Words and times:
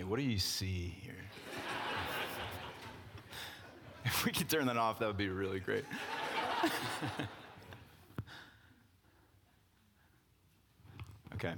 Okay, 0.00 0.08
what 0.08 0.18
do 0.18 0.22
you 0.22 0.38
see 0.38 0.96
here? 1.02 1.12
if 4.06 4.24
we 4.24 4.32
could 4.32 4.48
turn 4.48 4.66
that 4.66 4.78
off, 4.78 4.98
that 4.98 5.06
would 5.06 5.18
be 5.18 5.28
really 5.28 5.60
great. 5.60 5.84
okay. 11.34 11.52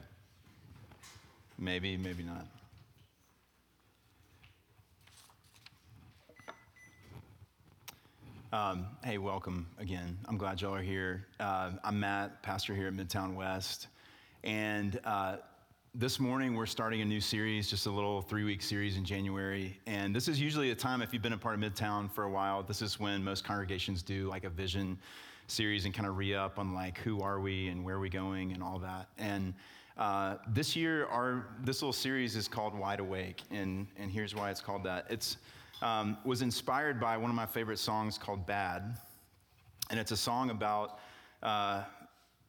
Maybe, 1.56 1.96
maybe 1.96 2.24
not. 2.24 2.48
Um, 8.52 8.86
hey, 9.04 9.18
welcome 9.18 9.68
again. 9.78 10.18
I'm 10.26 10.36
glad 10.36 10.60
y'all 10.60 10.74
are 10.74 10.82
here. 10.82 11.28
Uh, 11.38 11.70
I'm 11.84 12.00
Matt, 12.00 12.42
pastor 12.42 12.74
here 12.74 12.88
at 12.88 12.94
Midtown 12.94 13.36
West. 13.36 13.86
And 14.42 14.98
uh, 15.04 15.36
this 15.94 16.18
morning 16.18 16.54
we're 16.54 16.64
starting 16.64 17.02
a 17.02 17.04
new 17.04 17.20
series, 17.20 17.68
just 17.68 17.84
a 17.84 17.90
little 17.90 18.22
three 18.22 18.44
week 18.44 18.62
series 18.62 18.96
in 18.96 19.04
January. 19.04 19.78
And 19.86 20.16
this 20.16 20.26
is 20.26 20.40
usually 20.40 20.70
a 20.70 20.74
time, 20.74 21.02
if 21.02 21.12
you've 21.12 21.22
been 21.22 21.34
a 21.34 21.38
part 21.38 21.54
of 21.54 21.60
Midtown 21.60 22.10
for 22.10 22.24
a 22.24 22.30
while, 22.30 22.62
this 22.62 22.80
is 22.80 22.98
when 22.98 23.22
most 23.22 23.44
congregations 23.44 24.02
do 24.02 24.26
like 24.26 24.44
a 24.44 24.48
vision 24.48 24.98
series 25.48 25.84
and 25.84 25.92
kind 25.92 26.08
of 26.08 26.16
re 26.16 26.34
up 26.34 26.58
on 26.58 26.72
like 26.72 26.96
who 26.98 27.20
are 27.20 27.40
we 27.40 27.68
and 27.68 27.84
where 27.84 27.96
are 27.96 28.00
we 28.00 28.08
going 28.08 28.52
and 28.52 28.62
all 28.62 28.78
that. 28.78 29.08
And 29.18 29.52
uh, 29.98 30.36
this 30.48 30.74
year, 30.74 31.04
our 31.08 31.48
this 31.62 31.82
little 31.82 31.92
series 31.92 32.36
is 32.36 32.48
called 32.48 32.74
Wide 32.74 33.00
Awake, 33.00 33.42
and 33.50 33.86
and 33.98 34.10
here's 34.10 34.34
why 34.34 34.50
it's 34.50 34.62
called 34.62 34.84
that. 34.84 35.04
It's 35.10 35.36
um, 35.82 36.16
was 36.24 36.40
inspired 36.40 37.00
by 37.00 37.18
one 37.18 37.28
of 37.28 37.36
my 37.36 37.44
favorite 37.44 37.78
songs 37.78 38.16
called 38.16 38.46
Bad. 38.46 38.96
And 39.90 40.00
it's 40.00 40.12
a 40.12 40.16
song 40.16 40.48
about 40.48 41.00
uh, 41.42 41.82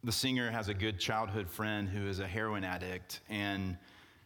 the 0.03 0.11
singer 0.11 0.51
has 0.51 0.67
a 0.67 0.73
good 0.73 0.99
childhood 0.99 1.49
friend 1.49 1.87
who 1.87 2.07
is 2.07 2.19
a 2.19 2.27
heroin 2.27 2.63
addict. 2.63 3.21
And 3.29 3.77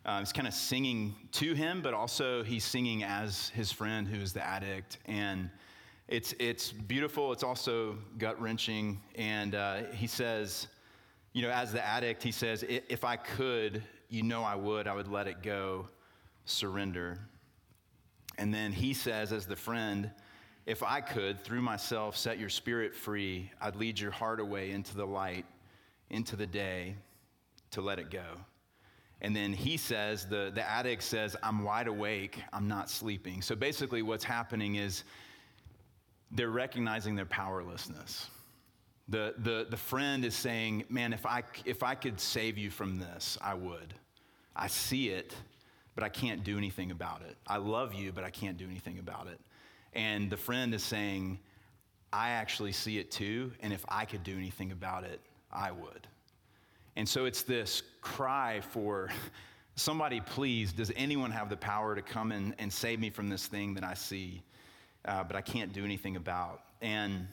uh, 0.05 0.19
he's 0.19 0.33
kind 0.33 0.47
of 0.47 0.53
singing 0.53 1.15
to 1.33 1.53
him, 1.53 1.81
but 1.81 1.93
also 1.93 2.43
he's 2.43 2.63
singing 2.63 3.03
as 3.03 3.49
his 3.49 3.71
friend 3.71 4.07
who 4.07 4.19
is 4.19 4.33
the 4.33 4.45
addict. 4.45 4.97
And 5.05 5.49
it's, 6.07 6.33
it's 6.39 6.71
beautiful. 6.71 7.31
It's 7.31 7.43
also 7.43 7.97
gut 8.17 8.41
wrenching. 8.41 8.99
And 9.15 9.53
uh, 9.53 9.83
he 9.93 10.07
says, 10.07 10.67
you 11.33 11.43
know, 11.43 11.49
as 11.49 11.71
the 11.73 11.85
addict, 11.85 12.23
he 12.23 12.31
says, 12.31 12.63
if 12.67 13.03
I 13.03 13.15
could, 13.15 13.83
you 14.09 14.23
know 14.23 14.43
I 14.43 14.55
would, 14.55 14.87
I 14.87 14.95
would 14.95 15.07
let 15.07 15.27
it 15.27 15.43
go, 15.43 15.89
surrender. 16.45 17.19
And 18.39 18.53
then 18.53 18.71
he 18.71 18.93
says, 18.93 19.31
as 19.31 19.45
the 19.45 19.55
friend, 19.55 20.09
if 20.65 20.81
I 20.81 21.01
could, 21.01 21.43
through 21.43 21.61
myself, 21.61 22.17
set 22.17 22.39
your 22.39 22.49
spirit 22.49 22.95
free, 22.95 23.51
I'd 23.61 23.75
lead 23.75 23.99
your 23.99 24.11
heart 24.11 24.39
away 24.39 24.71
into 24.71 24.95
the 24.95 25.05
light, 25.05 25.45
into 26.09 26.35
the 26.35 26.47
day, 26.47 26.95
to 27.71 27.81
let 27.81 27.99
it 27.99 28.09
go. 28.09 28.25
And 29.21 29.35
then 29.35 29.51
he 29.51 29.77
says, 29.77 30.25
the, 30.25 30.51
the 30.53 30.67
addict 30.67 31.03
says, 31.03 31.35
I'm 31.41 31.63
wide 31.63 31.87
awake, 31.87 32.41
I'm 32.53 32.67
not 32.67 32.89
sleeping. 32.89 33.41
So 33.41 33.55
basically, 33.55 34.01
what's 34.03 34.23
happening 34.23 34.75
is 34.75 35.03
they're 36.31 36.49
recognizing 36.49 37.15
their 37.15 37.25
powerlessness. 37.25 38.29
The, 39.09 39.33
the, 39.39 39.67
the 39.69 39.77
friend 39.77 40.25
is 40.25 40.35
saying, 40.35 40.83
Man, 40.89 41.13
if 41.13 41.25
I, 41.25 41.43
if 41.65 41.81
I 41.81 41.95
could 41.95 42.19
save 42.19 42.57
you 42.57 42.69
from 42.69 42.99
this, 42.99 43.37
I 43.41 43.53
would. 43.53 43.93
I 44.55 44.67
see 44.67 45.09
it, 45.09 45.33
but 45.95 46.03
I 46.03 46.09
can't 46.09 46.43
do 46.43 46.57
anything 46.57 46.91
about 46.91 47.21
it. 47.21 47.37
I 47.47 47.57
love 47.57 47.93
you, 47.93 48.11
but 48.11 48.23
I 48.23 48.29
can't 48.29 48.57
do 48.57 48.65
anything 48.65 48.99
about 48.99 49.27
it. 49.27 49.39
And 49.93 50.29
the 50.29 50.37
friend 50.37 50.73
is 50.73 50.83
saying, 50.83 51.39
I 52.11 52.29
actually 52.29 52.71
see 52.71 52.99
it 52.99 53.11
too, 53.11 53.51
and 53.61 53.73
if 53.73 53.85
I 53.87 54.05
could 54.05 54.23
do 54.23 54.35
anything 54.35 54.71
about 54.71 55.03
it, 55.03 55.21
I 55.57 55.71
would. 55.71 56.07
And 56.95 57.07
so 57.07 57.25
it's 57.25 57.41
this 57.41 57.81
cry 58.01 58.61
for 58.61 59.09
somebody, 59.75 60.21
please, 60.21 60.71
does 60.71 60.91
anyone 60.95 61.31
have 61.31 61.49
the 61.49 61.57
power 61.57 61.95
to 61.95 62.01
come 62.01 62.31
in 62.31 62.55
and 62.59 62.71
save 62.71 62.99
me 62.99 63.09
from 63.09 63.29
this 63.29 63.47
thing 63.47 63.73
that 63.73 63.83
I 63.83 63.93
see, 63.93 64.43
uh, 65.05 65.23
but 65.23 65.35
I 65.35 65.41
can't 65.41 65.73
do 65.73 65.83
anything 65.83 66.15
about? 66.15 66.61
And 66.81 67.27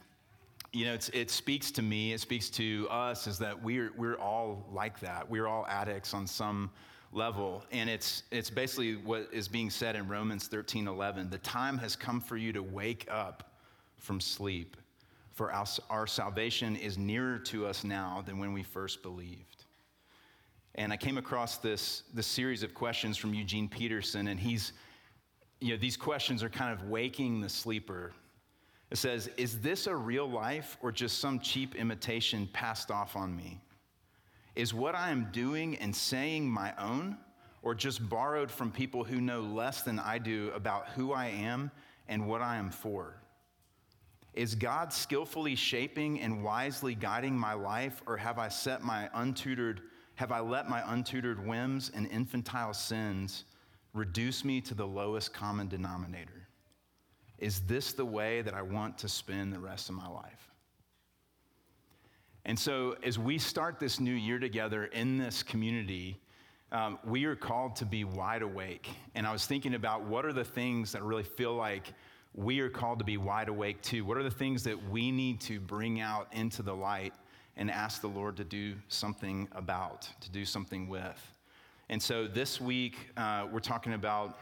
you 0.72 0.86
know, 0.86 0.98
it 1.12 1.30
speaks 1.30 1.70
to 1.70 1.82
me, 1.82 2.12
it 2.12 2.20
speaks 2.20 2.50
to 2.50 2.88
us, 2.90 3.28
is 3.28 3.38
that 3.38 3.62
we're, 3.62 3.92
we're 3.96 4.18
all 4.18 4.66
like 4.72 4.98
that. 5.00 5.28
We're 5.30 5.46
all 5.46 5.64
addicts 5.68 6.12
on 6.12 6.26
some 6.26 6.68
level. 7.12 7.64
And 7.70 7.88
it's, 7.88 8.24
it's 8.32 8.50
basically 8.50 8.96
what 8.96 9.28
is 9.32 9.46
being 9.46 9.70
said 9.70 9.94
in 9.94 10.08
Romans 10.08 10.48
13 10.48 10.88
11. 10.88 11.30
The 11.30 11.38
time 11.38 11.78
has 11.78 11.94
come 11.94 12.20
for 12.20 12.36
you 12.36 12.52
to 12.52 12.62
wake 12.62 13.06
up 13.08 13.52
from 13.98 14.20
sleep, 14.20 14.76
for 15.34 15.52
our, 15.52 15.66
our 15.90 16.06
salvation 16.06 16.76
is 16.76 16.96
nearer 16.96 17.38
to 17.38 17.66
us 17.66 17.84
now 17.84 18.22
than 18.24 18.38
when 18.38 18.52
we 18.52 18.62
first 18.62 19.02
believed. 19.02 19.64
And 20.76 20.92
I 20.92 20.96
came 20.96 21.18
across 21.18 21.58
this, 21.58 22.04
this 22.14 22.26
series 22.26 22.62
of 22.62 22.72
questions 22.72 23.16
from 23.16 23.34
Eugene 23.34 23.68
Peterson, 23.68 24.28
and 24.28 24.38
he's, 24.38 24.72
you 25.60 25.72
know, 25.72 25.76
these 25.76 25.96
questions 25.96 26.42
are 26.42 26.48
kind 26.48 26.72
of 26.72 26.88
waking 26.88 27.40
the 27.40 27.48
sleeper. 27.48 28.12
It 28.90 28.98
says, 28.98 29.28
Is 29.36 29.60
this 29.60 29.86
a 29.88 29.94
real 29.94 30.28
life 30.28 30.76
or 30.80 30.92
just 30.92 31.18
some 31.18 31.40
cheap 31.40 31.74
imitation 31.74 32.48
passed 32.52 32.90
off 32.90 33.16
on 33.16 33.36
me? 33.36 33.60
Is 34.54 34.72
what 34.72 34.94
I 34.94 35.10
am 35.10 35.28
doing 35.32 35.76
and 35.78 35.94
saying 35.94 36.48
my 36.48 36.72
own, 36.78 37.16
or 37.62 37.74
just 37.74 38.08
borrowed 38.08 38.50
from 38.50 38.70
people 38.70 39.02
who 39.02 39.20
know 39.20 39.40
less 39.40 39.82
than 39.82 39.98
I 39.98 40.18
do 40.18 40.52
about 40.54 40.90
who 40.90 41.12
I 41.12 41.26
am 41.26 41.72
and 42.08 42.28
what 42.28 42.40
I 42.40 42.56
am 42.56 42.70
for? 42.70 43.16
Is 44.34 44.54
God 44.54 44.92
skillfully 44.92 45.54
shaping 45.54 46.20
and 46.20 46.42
wisely 46.42 46.94
guiding 46.94 47.38
my 47.38 47.54
life, 47.54 48.02
or 48.06 48.16
have 48.16 48.38
I 48.38 48.48
set 48.48 48.82
my 48.82 49.08
untutored, 49.14 49.80
have 50.16 50.32
I 50.32 50.40
let 50.40 50.68
my 50.68 50.82
untutored 50.92 51.44
whims 51.46 51.90
and 51.94 52.06
infantile 52.08 52.74
sins 52.74 53.44
reduce 53.92 54.44
me 54.44 54.60
to 54.62 54.74
the 54.74 54.86
lowest 54.86 55.32
common 55.32 55.68
denominator? 55.68 56.48
Is 57.38 57.60
this 57.60 57.92
the 57.92 58.04
way 58.04 58.42
that 58.42 58.54
I 58.54 58.62
want 58.62 58.98
to 58.98 59.08
spend 59.08 59.52
the 59.52 59.60
rest 59.60 59.88
of 59.88 59.94
my 59.94 60.08
life? 60.08 60.50
And 62.44 62.58
so, 62.58 62.96
as 63.02 63.18
we 63.18 63.38
start 63.38 63.78
this 63.80 64.00
new 64.00 64.14
year 64.14 64.38
together 64.38 64.86
in 64.86 65.16
this 65.16 65.42
community, 65.42 66.20
um, 66.72 66.98
we 67.04 67.24
are 67.24 67.36
called 67.36 67.76
to 67.76 67.86
be 67.86 68.04
wide 68.04 68.42
awake. 68.42 68.90
And 69.14 69.26
I 69.26 69.32
was 69.32 69.46
thinking 69.46 69.74
about 69.74 70.02
what 70.02 70.26
are 70.26 70.32
the 70.32 70.44
things 70.44 70.92
that 70.92 71.02
really 71.02 71.22
feel 71.22 71.54
like 71.54 71.92
we 72.34 72.60
are 72.60 72.68
called 72.68 72.98
to 72.98 73.04
be 73.04 73.16
wide 73.16 73.48
awake 73.48 73.80
to? 73.82 74.04
What 74.04 74.16
are 74.16 74.22
the 74.22 74.30
things 74.30 74.64
that 74.64 74.90
we 74.90 75.10
need 75.10 75.40
to 75.42 75.60
bring 75.60 76.00
out 76.00 76.28
into 76.32 76.62
the 76.62 76.74
light 76.74 77.14
and 77.56 77.70
ask 77.70 78.00
the 78.00 78.08
Lord 78.08 78.36
to 78.38 78.44
do 78.44 78.74
something 78.88 79.48
about, 79.52 80.08
to 80.20 80.30
do 80.30 80.44
something 80.44 80.88
with? 80.88 81.32
And 81.88 82.02
so 82.02 82.26
this 82.26 82.60
week, 82.60 82.96
uh, 83.16 83.46
we're 83.52 83.60
talking 83.60 83.92
about 83.92 84.38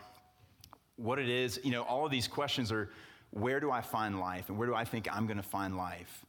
what 0.97 1.19
it 1.19 1.29
is. 1.29 1.61
You 1.63 1.73
know, 1.73 1.83
all 1.83 2.07
of 2.07 2.11
these 2.11 2.29
questions 2.29 2.73
are 2.73 2.91
where 3.31 3.61
do 3.61 3.71
I 3.71 3.81
find 3.81 4.19
life? 4.19 4.49
And 4.49 4.59
where 4.59 4.69
do 4.69 4.75
I 4.75 4.85
think 4.85 5.15
I'm 5.15 5.27
going 5.27 5.37
to 5.37 5.43
find 5.43 5.77
life? 5.77 6.25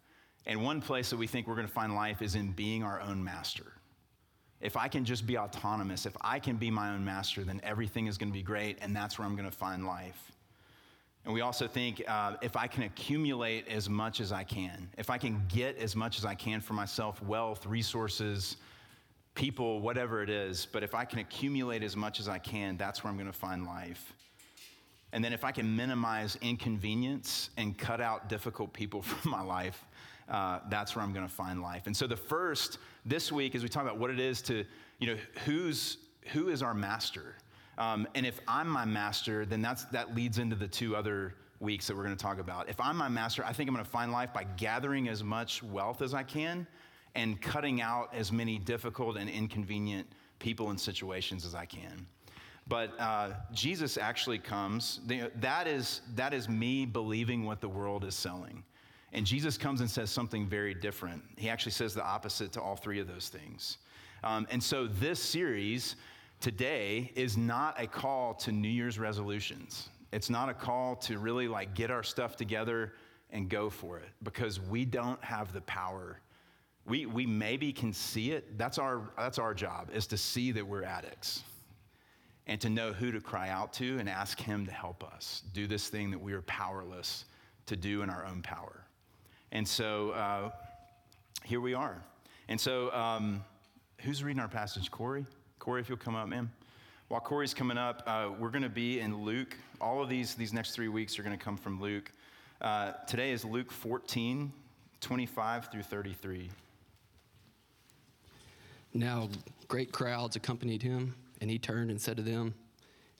And 0.45 0.61
one 0.61 0.81
place 0.81 1.09
that 1.09 1.17
we 1.17 1.27
think 1.27 1.47
we're 1.47 1.55
going 1.55 1.67
to 1.67 1.73
find 1.73 1.95
life 1.95 2.21
is 2.21 2.35
in 2.35 2.51
being 2.51 2.83
our 2.83 2.99
own 2.99 3.23
master. 3.23 3.73
If 4.59 4.75
I 4.75 4.87
can 4.87 5.05
just 5.05 5.25
be 5.25 5.37
autonomous, 5.37 6.05
if 6.05 6.15
I 6.21 6.39
can 6.39 6.55
be 6.57 6.71
my 6.71 6.89
own 6.91 7.03
master, 7.03 7.43
then 7.43 7.61
everything 7.63 8.07
is 8.07 8.17
going 8.17 8.29
to 8.29 8.33
be 8.33 8.43
great, 8.43 8.77
and 8.81 8.95
that's 8.95 9.17
where 9.17 9.25
I'm 9.25 9.35
going 9.35 9.49
to 9.49 9.55
find 9.55 9.85
life. 9.85 10.32
And 11.25 11.33
we 11.33 11.41
also 11.41 11.67
think 11.67 12.03
uh, 12.07 12.35
if 12.41 12.57
I 12.57 12.67
can 12.67 12.83
accumulate 12.83 13.67
as 13.69 13.89
much 13.89 14.19
as 14.19 14.31
I 14.31 14.43
can, 14.43 14.89
if 14.97 15.09
I 15.09 15.17
can 15.17 15.41
get 15.47 15.77
as 15.77 15.95
much 15.95 16.17
as 16.17 16.25
I 16.25 16.35
can 16.35 16.59
for 16.59 16.73
myself 16.73 17.21
wealth, 17.23 17.65
resources, 17.65 18.57
people, 19.33 19.79
whatever 19.79 20.21
it 20.21 20.29
is, 20.29 20.67
but 20.71 20.83
if 20.83 20.93
I 20.93 21.05
can 21.05 21.19
accumulate 21.19 21.81
as 21.81 21.95
much 21.95 22.19
as 22.19 22.27
I 22.27 22.39
can, 22.39 22.75
that's 22.77 23.03
where 23.03 23.09
I'm 23.11 23.17
going 23.17 23.31
to 23.31 23.37
find 23.37 23.65
life. 23.65 24.13
And 25.13 25.23
then 25.23 25.31
if 25.31 25.43
I 25.43 25.51
can 25.51 25.75
minimize 25.75 26.37
inconvenience 26.41 27.51
and 27.55 27.77
cut 27.77 28.01
out 28.01 28.27
difficult 28.27 28.73
people 28.73 29.01
from 29.01 29.31
my 29.31 29.41
life, 29.41 29.85
uh, 30.27 30.59
that's 30.69 30.95
where 30.95 31.03
I'm 31.03 31.13
going 31.13 31.27
to 31.27 31.33
find 31.33 31.61
life. 31.61 31.83
And 31.85 31.95
so 31.95 32.07
the 32.07 32.17
first 32.17 32.79
this 33.05 33.31
week, 33.31 33.55
as 33.55 33.63
we 33.63 33.69
talk 33.69 33.83
about 33.83 33.97
what 33.97 34.09
it 34.09 34.19
is 34.19 34.41
to, 34.43 34.65
you 34.99 35.07
know, 35.07 35.17
who's 35.45 35.97
who 36.31 36.47
is 36.47 36.61
our 36.61 36.73
master, 36.73 37.35
um, 37.77 38.07
and 38.15 38.25
if 38.25 38.39
I'm 38.47 38.67
my 38.67 38.85
master, 38.85 39.45
then 39.45 39.61
that's 39.61 39.85
that 39.85 40.15
leads 40.15 40.37
into 40.37 40.55
the 40.55 40.67
two 40.67 40.95
other 40.95 41.35
weeks 41.59 41.87
that 41.87 41.95
we're 41.95 42.03
going 42.03 42.15
to 42.15 42.21
talk 42.21 42.39
about. 42.39 42.69
If 42.69 42.79
I'm 42.79 42.97
my 42.97 43.07
master, 43.09 43.43
I 43.45 43.53
think 43.53 43.69
I'm 43.69 43.73
going 43.73 43.85
to 43.85 43.91
find 43.91 44.11
life 44.11 44.33
by 44.33 44.43
gathering 44.57 45.07
as 45.07 45.23
much 45.23 45.63
wealth 45.63 46.01
as 46.01 46.13
I 46.13 46.23
can 46.23 46.67
and 47.15 47.41
cutting 47.41 47.81
out 47.81 48.09
as 48.13 48.31
many 48.31 48.57
difficult 48.59 49.17
and 49.17 49.29
inconvenient 49.29 50.07
people 50.39 50.69
and 50.69 50.79
situations 50.79 51.45
as 51.45 51.55
I 51.55 51.65
can. 51.65 52.05
But 52.67 52.99
uh, 52.99 53.31
Jesus 53.53 53.97
actually 53.97 54.39
comes. 54.39 55.01
That 55.35 55.67
is, 55.67 56.01
that 56.15 56.33
is 56.33 56.47
me 56.47 56.85
believing 56.85 57.45
what 57.45 57.61
the 57.61 57.69
world 57.69 58.03
is 58.05 58.15
selling. 58.15 58.63
And 59.11 59.25
Jesus 59.25 59.57
comes 59.57 59.81
and 59.81 59.89
says 59.89 60.09
something 60.09 60.47
very 60.47 60.73
different. 60.73 61.21
He 61.37 61.49
actually 61.49 61.73
says 61.73 61.93
the 61.93 62.03
opposite 62.03 62.51
to 62.53 62.61
all 62.61 62.75
three 62.75 62.99
of 62.99 63.07
those 63.07 63.29
things. 63.29 63.77
Um, 64.23 64.47
and 64.49 64.63
so 64.63 64.87
this 64.87 65.19
series 65.21 65.97
today 66.43 67.09
is 67.15 67.37
not 67.37 67.81
a 67.81 67.87
call 67.87 68.33
to 68.33 68.51
New 68.51 68.67
Year's 68.67 68.99
resolutions. 68.99 69.87
It's 70.11 70.29
not 70.29 70.49
a 70.49 70.53
call 70.53 70.97
to 70.97 71.17
really 71.17 71.47
like 71.47 71.73
get 71.73 71.89
our 71.89 72.03
stuff 72.03 72.35
together 72.35 72.93
and 73.31 73.49
go 73.49 73.69
for 73.69 73.97
it 73.97 74.09
because 74.23 74.59
we 74.59 74.83
don't 74.83 75.23
have 75.23 75.53
the 75.53 75.61
power. 75.61 76.19
We, 76.85 77.05
we 77.05 77.25
maybe 77.25 77.71
can 77.71 77.93
see 77.93 78.33
it. 78.33 78.57
That's 78.57 78.77
our, 78.77 79.09
that's 79.17 79.39
our 79.39 79.53
job 79.53 79.89
is 79.93 80.05
to 80.07 80.17
see 80.17 80.51
that 80.51 80.67
we're 80.67 80.83
addicts. 80.83 81.43
and 82.45 82.59
to 82.59 82.69
know 82.69 82.91
who 82.91 83.11
to 83.11 83.21
cry 83.21 83.49
out 83.49 83.71
to 83.73 83.97
and 83.99 84.09
ask 84.09 84.39
Him 84.39 84.65
to 84.65 84.71
help 84.71 85.03
us 85.03 85.43
do 85.53 85.65
this 85.65 85.87
thing 85.87 86.11
that 86.11 86.19
we 86.19 86.33
are 86.33 86.41
powerless 86.41 87.25
to 87.67 87.77
do 87.77 88.01
in 88.01 88.09
our 88.09 88.25
own 88.25 88.41
power. 88.41 88.83
And 89.53 89.65
so 89.65 90.11
uh, 90.11 90.49
here 91.45 91.61
we 91.61 91.73
are. 91.73 92.03
And 92.49 92.59
so, 92.59 92.91
um, 92.91 93.45
who's 94.01 94.23
reading 94.23 94.41
our 94.41 94.49
passage? 94.49 94.91
Corey? 94.91 95.25
Corey, 95.63 95.79
if 95.79 95.87
you'll 95.87 95.97
come 95.97 96.13
up, 96.13 96.27
ma'am. 96.27 96.51
While 97.07 97.21
Corey's 97.21 97.53
coming 97.53 97.77
up, 97.77 98.03
uh, 98.05 98.31
we're 98.37 98.49
going 98.49 98.63
to 98.63 98.69
be 98.69 98.99
in 98.99 99.23
Luke. 99.23 99.55
All 99.79 100.03
of 100.03 100.09
these, 100.09 100.35
these 100.35 100.51
next 100.51 100.71
three 100.71 100.89
weeks 100.89 101.17
are 101.17 101.23
going 101.23 101.37
to 101.37 101.41
come 101.41 101.55
from 101.55 101.79
Luke. 101.79 102.11
Uh, 102.59 102.91
today 103.07 103.31
is 103.31 103.45
Luke 103.45 103.71
14, 103.71 104.51
25 104.99 105.71
through 105.71 105.83
33. 105.83 106.49
Now, 108.93 109.29
great 109.69 109.93
crowds 109.93 110.35
accompanied 110.35 110.83
him, 110.83 111.15
and 111.39 111.49
he 111.49 111.57
turned 111.57 111.91
and 111.91 112.01
said 112.01 112.17
to 112.17 112.23
them, 112.23 112.53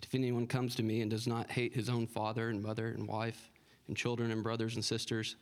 If 0.02 0.14
anyone 0.14 0.46
comes 0.46 0.76
to 0.76 0.84
me 0.84 1.00
and 1.00 1.10
does 1.10 1.28
not 1.28 1.50
hate 1.50 1.74
his 1.74 1.88
own 1.88 2.08
father 2.08 2.50
and 2.50 2.62
mother 2.62 2.88
and 2.88 3.08
wife 3.08 3.52
and 3.88 3.96
children 3.96 4.32
and 4.32 4.44
brothers 4.44 4.76
and 4.76 4.84
sisters, 4.84 5.38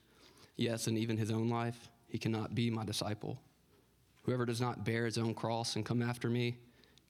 yes, 0.55 0.85
and 0.85 0.99
even 0.99 1.17
his 1.17 1.31
own 1.31 1.49
life, 1.49 1.89
he 2.09 2.19
cannot 2.19 2.53
be 2.53 2.69
my 2.69 2.85
disciple. 2.85 3.39
Whoever 4.21 4.45
does 4.45 4.61
not 4.61 4.85
bear 4.85 5.05
his 5.05 5.17
own 5.17 5.33
cross 5.33 5.75
and 5.75 5.83
come 5.83 6.03
after 6.03 6.29
me 6.29 6.57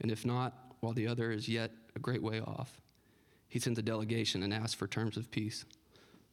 And 0.00 0.10
if 0.10 0.24
not, 0.24 0.54
while 0.80 0.92
the 0.92 1.06
other 1.06 1.30
is 1.30 1.48
yet 1.48 1.70
a 1.96 1.98
great 1.98 2.22
way 2.22 2.40
off, 2.40 2.80
he 3.48 3.58
sends 3.58 3.78
a 3.78 3.82
delegation 3.82 4.42
and 4.42 4.52
asks 4.52 4.74
for 4.74 4.86
terms 4.86 5.16
of 5.16 5.30
peace. 5.30 5.64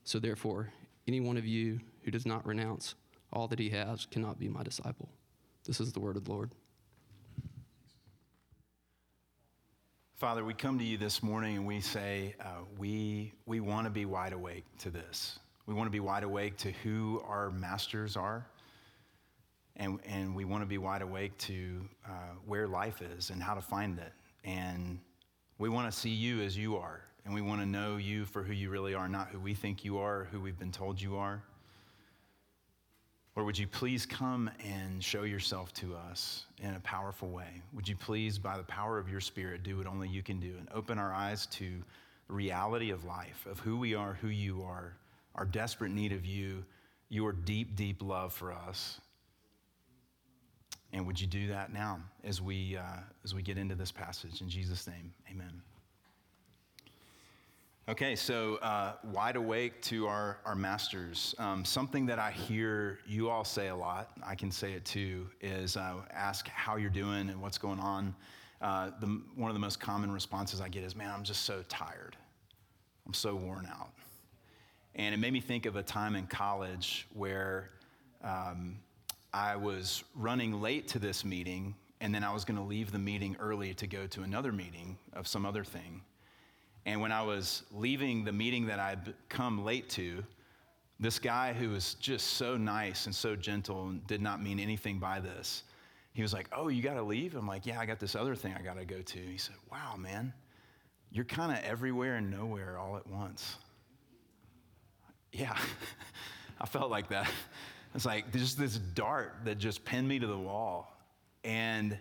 So 0.03 0.19
therefore, 0.19 0.71
any 1.07 1.19
one 1.19 1.37
of 1.37 1.45
you 1.45 1.79
who 2.03 2.11
does 2.11 2.25
not 2.25 2.45
renounce 2.45 2.95
all 3.31 3.47
that 3.47 3.59
he 3.59 3.69
has 3.69 4.05
cannot 4.05 4.39
be 4.39 4.47
my 4.47 4.63
disciple. 4.63 5.09
This 5.65 5.79
is 5.79 5.93
the 5.93 5.99
word 5.99 6.17
of 6.17 6.25
the 6.25 6.31
Lord. 6.31 6.51
Father, 10.15 10.45
we 10.45 10.53
come 10.53 10.79
to 10.79 10.85
you 10.85 10.97
this 10.97 11.21
morning 11.21 11.57
and 11.57 11.65
we 11.65 11.81
say, 11.81 12.35
uh, 12.39 12.63
we, 12.77 13.33
we 13.45 13.59
want 13.59 13.85
to 13.85 13.91
be 13.91 14.05
wide 14.05 14.31
awake 14.31 14.63
to 14.79 14.89
this. 14.89 15.39
We 15.65 15.73
want 15.73 15.87
to 15.87 15.91
be 15.91 15.99
wide 15.99 16.23
awake 16.23 16.57
to 16.57 16.71
who 16.71 17.21
our 17.27 17.51
masters 17.51 18.15
are. 18.15 18.45
And, 19.77 19.99
and 20.05 20.35
we 20.35 20.45
want 20.45 20.61
to 20.61 20.65
be 20.65 20.77
wide 20.77 21.01
awake 21.01 21.37
to 21.39 21.81
uh, 22.05 22.09
where 22.45 22.67
life 22.67 23.01
is 23.01 23.29
and 23.29 23.43
how 23.43 23.53
to 23.53 23.61
find 23.61 23.99
it. 23.99 24.13
And 24.43 24.99
we 25.57 25.69
want 25.69 25.91
to 25.91 25.97
see 25.97 26.09
you 26.09 26.41
as 26.41 26.57
you 26.57 26.77
are. 26.77 27.01
And 27.25 27.33
we 27.33 27.41
want 27.41 27.59
to 27.61 27.65
know 27.65 27.97
you 27.97 28.25
for 28.25 28.43
who 28.43 28.53
you 28.53 28.69
really 28.69 28.93
are, 28.93 29.09
not 29.09 29.29
who 29.29 29.39
we 29.39 29.53
think 29.53 29.83
you 29.83 29.97
are, 29.97 30.25
who 30.31 30.39
we've 30.39 30.59
been 30.59 30.71
told 30.71 31.01
you 31.01 31.17
are. 31.17 31.41
Or 33.35 33.43
would 33.43 33.57
you 33.57 33.67
please 33.67 34.05
come 34.05 34.49
and 34.63 35.03
show 35.03 35.23
yourself 35.23 35.73
to 35.73 35.93
us 35.93 36.45
in 36.61 36.73
a 36.75 36.79
powerful 36.81 37.27
way? 37.29 37.61
Would 37.73 37.87
you 37.87 37.95
please, 37.97 38.37
by 38.37 38.55
the 38.55 38.63
power 38.63 38.97
of 38.97 39.09
your 39.09 39.19
Spirit, 39.19 39.63
do 39.63 39.77
what 39.77 39.87
only 39.87 40.07
you 40.07 40.23
can 40.23 40.39
do 40.39 40.53
and 40.57 40.69
open 40.73 40.97
our 40.97 41.13
eyes 41.13 41.45
to 41.47 41.69
the 42.27 42.33
reality 42.33 42.91
of 42.91 43.03
life, 43.03 43.45
of 43.49 43.59
who 43.59 43.77
we 43.77 43.93
are, 43.93 44.13
who 44.21 44.29
you 44.29 44.63
are, 44.63 44.93
our 45.35 45.45
desperate 45.45 45.91
need 45.91 46.13
of 46.13 46.25
you, 46.25 46.63
your 47.09 47.33
deep, 47.33 47.75
deep 47.75 48.01
love 48.01 48.31
for 48.31 48.53
us. 48.53 49.01
And 50.95 51.05
would 51.05 51.19
you 51.19 51.27
do 51.27 51.47
that 51.47 51.73
now 51.73 51.99
as 52.23 52.41
we, 52.41 52.77
uh, 52.77 53.01
as 53.25 53.35
we 53.35 53.41
get 53.41 53.57
into 53.57 53.75
this 53.75 53.91
passage? 53.91 54.39
In 54.39 54.47
Jesus' 54.47 54.87
name, 54.87 55.13
amen. 55.29 55.61
Okay, 57.89 58.15
so 58.15 58.55
uh, 58.61 58.93
wide 59.03 59.35
awake 59.35 59.81
to 59.83 60.07
our, 60.07 60.39
our 60.45 60.55
masters. 60.55 61.35
Um, 61.37 61.65
something 61.65 62.05
that 62.05 62.17
I 62.17 62.31
hear 62.31 62.99
you 63.05 63.29
all 63.29 63.43
say 63.43 63.67
a 63.67 63.75
lot, 63.75 64.11
I 64.25 64.35
can 64.35 64.49
say 64.49 64.71
it 64.71 64.85
too, 64.85 65.27
is 65.41 65.75
uh, 65.75 65.95
ask 66.11 66.47
how 66.47 66.77
you're 66.77 66.89
doing 66.89 67.29
and 67.29 67.41
what's 67.41 67.57
going 67.57 67.81
on. 67.81 68.15
Uh, 68.61 68.91
the, 69.01 69.21
one 69.35 69.51
of 69.51 69.53
the 69.53 69.59
most 69.59 69.81
common 69.81 70.09
responses 70.09 70.61
I 70.61 70.69
get 70.69 70.85
is, 70.85 70.95
man, 70.95 71.11
I'm 71.13 71.25
just 71.25 71.43
so 71.43 71.61
tired. 71.67 72.15
I'm 73.05 73.13
so 73.13 73.35
worn 73.35 73.67
out. 73.69 73.91
And 74.95 75.13
it 75.13 75.17
made 75.17 75.33
me 75.33 75.41
think 75.41 75.65
of 75.65 75.75
a 75.75 75.83
time 75.83 76.15
in 76.15 76.25
college 76.25 77.05
where 77.13 77.71
um, 78.23 78.77
I 79.35 79.57
was 79.57 80.05
running 80.15 80.61
late 80.61 80.87
to 80.87 80.99
this 80.99 81.25
meeting, 81.25 81.75
and 81.99 82.15
then 82.15 82.23
I 82.23 82.33
was 82.33 82.45
going 82.45 82.55
to 82.55 82.63
leave 82.63 82.93
the 82.93 82.99
meeting 82.99 83.35
early 83.37 83.73
to 83.73 83.85
go 83.85 84.07
to 84.07 84.21
another 84.21 84.53
meeting 84.53 84.97
of 85.11 85.27
some 85.27 85.45
other 85.45 85.65
thing. 85.65 85.99
And 86.85 87.01
when 87.01 87.11
I 87.11 87.21
was 87.21 87.63
leaving 87.69 88.23
the 88.23 88.31
meeting 88.31 88.65
that 88.67 88.79
I'd 88.79 89.13
come 89.27 89.65
late 89.65 89.89
to, 89.89 90.23
this 91.01 91.19
guy 91.19 91.51
who 91.51 91.71
was 91.71 91.95
just 91.95 92.27
so 92.37 92.55
nice 92.55 93.07
and 93.07 93.13
so 93.13 93.35
gentle 93.35 93.89
and 93.89 94.07
did 94.07 94.21
not 94.21 94.41
mean 94.41 94.57
anything 94.57 94.99
by 94.99 95.19
this, 95.19 95.63
he 96.13 96.21
was 96.21 96.31
like, 96.31 96.47
Oh, 96.55 96.69
you 96.69 96.81
got 96.81 96.93
to 96.93 97.03
leave? 97.03 97.35
I'm 97.35 97.45
like, 97.45 97.65
Yeah, 97.65 97.77
I 97.77 97.85
got 97.85 97.99
this 97.99 98.15
other 98.15 98.35
thing 98.35 98.55
I 98.57 98.61
got 98.61 98.77
to 98.77 98.85
go 98.85 99.01
to. 99.01 99.19
He 99.19 99.37
said, 99.37 99.57
Wow, 99.69 99.97
man, 99.97 100.31
you're 101.11 101.25
kind 101.25 101.51
of 101.51 101.61
everywhere 101.65 102.15
and 102.15 102.31
nowhere 102.31 102.77
all 102.77 102.95
at 102.95 103.05
once. 103.05 103.57
Yeah, 105.33 105.57
I 106.61 106.65
felt 106.65 106.89
like 106.89 107.09
that. 107.09 107.29
It's 107.95 108.05
like 108.05 108.33
just 108.33 108.57
this 108.57 108.77
dart 108.77 109.37
that 109.45 109.57
just 109.57 109.85
pinned 109.85 110.07
me 110.07 110.19
to 110.19 110.27
the 110.27 110.37
wall. 110.37 110.97
And 111.45 111.97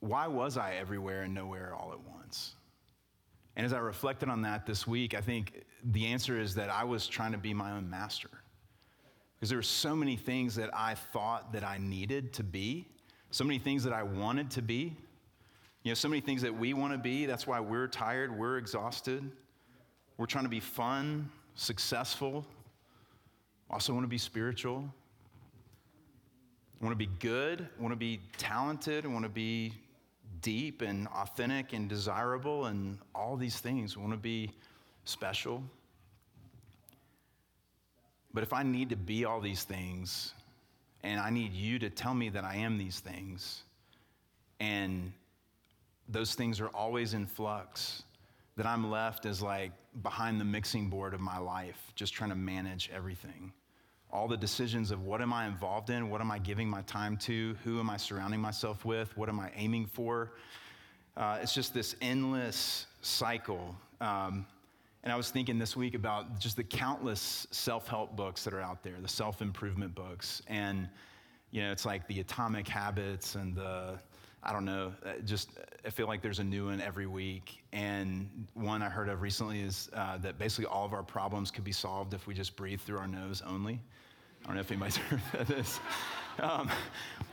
why 0.00 0.26
was 0.26 0.56
I 0.56 0.74
everywhere 0.74 1.22
and 1.22 1.34
nowhere 1.34 1.74
all 1.74 1.92
at 1.92 2.00
once? 2.00 2.54
And 3.56 3.66
as 3.66 3.74
I 3.74 3.78
reflected 3.78 4.30
on 4.30 4.42
that 4.42 4.64
this 4.64 4.86
week, 4.86 5.14
I 5.14 5.20
think 5.20 5.64
the 5.84 6.06
answer 6.06 6.40
is 6.40 6.54
that 6.54 6.70
I 6.70 6.84
was 6.84 7.06
trying 7.06 7.32
to 7.32 7.38
be 7.38 7.52
my 7.52 7.72
own 7.72 7.90
master. 7.90 8.30
Because 9.34 9.50
there 9.50 9.58
were 9.58 9.62
so 9.62 9.94
many 9.94 10.16
things 10.16 10.54
that 10.54 10.70
I 10.72 10.94
thought 10.94 11.52
that 11.52 11.62
I 11.62 11.76
needed 11.76 12.32
to 12.34 12.42
be, 12.42 12.86
so 13.30 13.44
many 13.44 13.58
things 13.58 13.84
that 13.84 13.92
I 13.92 14.02
wanted 14.02 14.50
to 14.52 14.62
be. 14.62 14.96
You 15.82 15.90
know, 15.90 15.94
so 15.94 16.08
many 16.08 16.20
things 16.20 16.42
that 16.42 16.56
we 16.56 16.72
want 16.72 16.92
to 16.94 16.98
be. 16.98 17.26
That's 17.26 17.46
why 17.46 17.60
we're 17.60 17.86
tired, 17.86 18.36
we're 18.36 18.56
exhausted. 18.56 19.30
We're 20.16 20.26
trying 20.26 20.44
to 20.44 20.50
be 20.50 20.58
fun, 20.58 21.30
successful, 21.54 22.46
also 23.70 23.92
want 23.92 24.04
to 24.04 24.08
be 24.08 24.18
spiritual. 24.18 24.84
want 26.80 26.92
to 26.92 26.96
be 26.96 27.10
good, 27.18 27.68
want 27.78 27.92
to 27.92 27.96
be 27.96 28.20
talented, 28.38 29.06
want 29.06 29.24
to 29.24 29.28
be 29.28 29.72
deep 30.42 30.82
and 30.82 31.08
authentic 31.08 31.72
and 31.72 31.88
desirable 31.88 32.66
and 32.66 32.98
all 33.14 33.36
these 33.36 33.58
things. 33.58 33.96
We 33.96 34.02
want 34.02 34.12
to 34.12 34.18
be 34.18 34.52
special. 35.04 35.62
But 38.34 38.42
if 38.42 38.52
I 38.52 38.62
need 38.62 38.90
to 38.90 38.96
be 38.96 39.24
all 39.24 39.40
these 39.40 39.64
things, 39.64 40.34
and 41.02 41.18
I 41.18 41.30
need 41.30 41.52
you 41.54 41.78
to 41.78 41.88
tell 41.88 42.14
me 42.14 42.28
that 42.30 42.44
I 42.44 42.56
am 42.56 42.76
these 42.76 43.00
things, 43.00 43.62
and 44.60 45.12
those 46.08 46.34
things 46.34 46.60
are 46.60 46.68
always 46.68 47.14
in 47.14 47.26
flux, 47.26 48.02
that 48.56 48.66
I'm 48.66 48.90
left 48.90 49.26
as 49.26 49.42
like 49.42 49.72
behind 50.02 50.40
the 50.40 50.44
mixing 50.44 50.88
board 50.88 51.14
of 51.14 51.20
my 51.20 51.38
life, 51.38 51.92
just 51.94 52.14
trying 52.14 52.30
to 52.30 52.36
manage 52.36 52.90
everything 52.92 53.52
all 54.12 54.28
the 54.28 54.36
decisions 54.36 54.90
of 54.90 55.02
what 55.02 55.20
am 55.20 55.32
I 55.32 55.46
involved 55.46 55.90
in, 55.90 56.08
what 56.08 56.20
am 56.20 56.30
I 56.30 56.38
giving 56.38 56.68
my 56.68 56.82
time 56.82 57.16
to, 57.18 57.54
who 57.64 57.80
am 57.80 57.90
I 57.90 57.96
surrounding 57.96 58.40
myself 58.40 58.84
with, 58.84 59.16
what 59.16 59.28
am 59.28 59.40
I 59.40 59.50
aiming 59.54 59.86
for. 59.86 60.32
Uh, 61.16 61.38
it's 61.42 61.54
just 61.54 61.74
this 61.74 61.96
endless 62.00 62.86
cycle. 63.02 63.74
Um, 64.00 64.46
and 65.02 65.12
I 65.12 65.16
was 65.16 65.30
thinking 65.30 65.58
this 65.58 65.76
week 65.76 65.94
about 65.94 66.38
just 66.40 66.56
the 66.56 66.64
countless 66.64 67.46
self 67.50 67.88
help 67.88 68.16
books 68.16 68.44
that 68.44 68.54
are 68.54 68.60
out 68.60 68.82
there, 68.82 68.94
the 69.00 69.08
self 69.08 69.42
improvement 69.42 69.94
books. 69.94 70.42
And, 70.46 70.88
you 71.50 71.62
know, 71.62 71.72
it's 71.72 71.84
like 71.84 72.06
the 72.08 72.20
atomic 72.20 72.66
habits 72.66 73.34
and 73.34 73.54
the, 73.54 73.98
I 74.46 74.52
don't 74.52 74.64
know, 74.64 74.92
uh, 75.04 75.14
just 75.24 75.50
I 75.84 75.90
feel 75.90 76.06
like 76.06 76.22
there's 76.22 76.38
a 76.38 76.44
new 76.44 76.66
one 76.66 76.80
every 76.80 77.08
week. 77.08 77.64
And 77.72 78.46
one 78.54 78.80
I 78.80 78.88
heard 78.88 79.08
of 79.08 79.20
recently 79.20 79.60
is 79.60 79.90
uh, 79.92 80.18
that 80.18 80.38
basically 80.38 80.66
all 80.66 80.84
of 80.84 80.92
our 80.92 81.02
problems 81.02 81.50
could 81.50 81.64
be 81.64 81.72
solved 81.72 82.14
if 82.14 82.28
we 82.28 82.34
just 82.34 82.54
breathe 82.54 82.80
through 82.80 82.98
our 82.98 83.08
nose 83.08 83.42
only. 83.44 83.80
I 84.44 84.46
don't 84.46 84.54
know 84.54 84.60
if 84.60 84.70
anybody's 84.70 84.96
heard 84.96 85.20
of 85.34 85.48
this. 85.48 85.80
Um, 86.38 86.70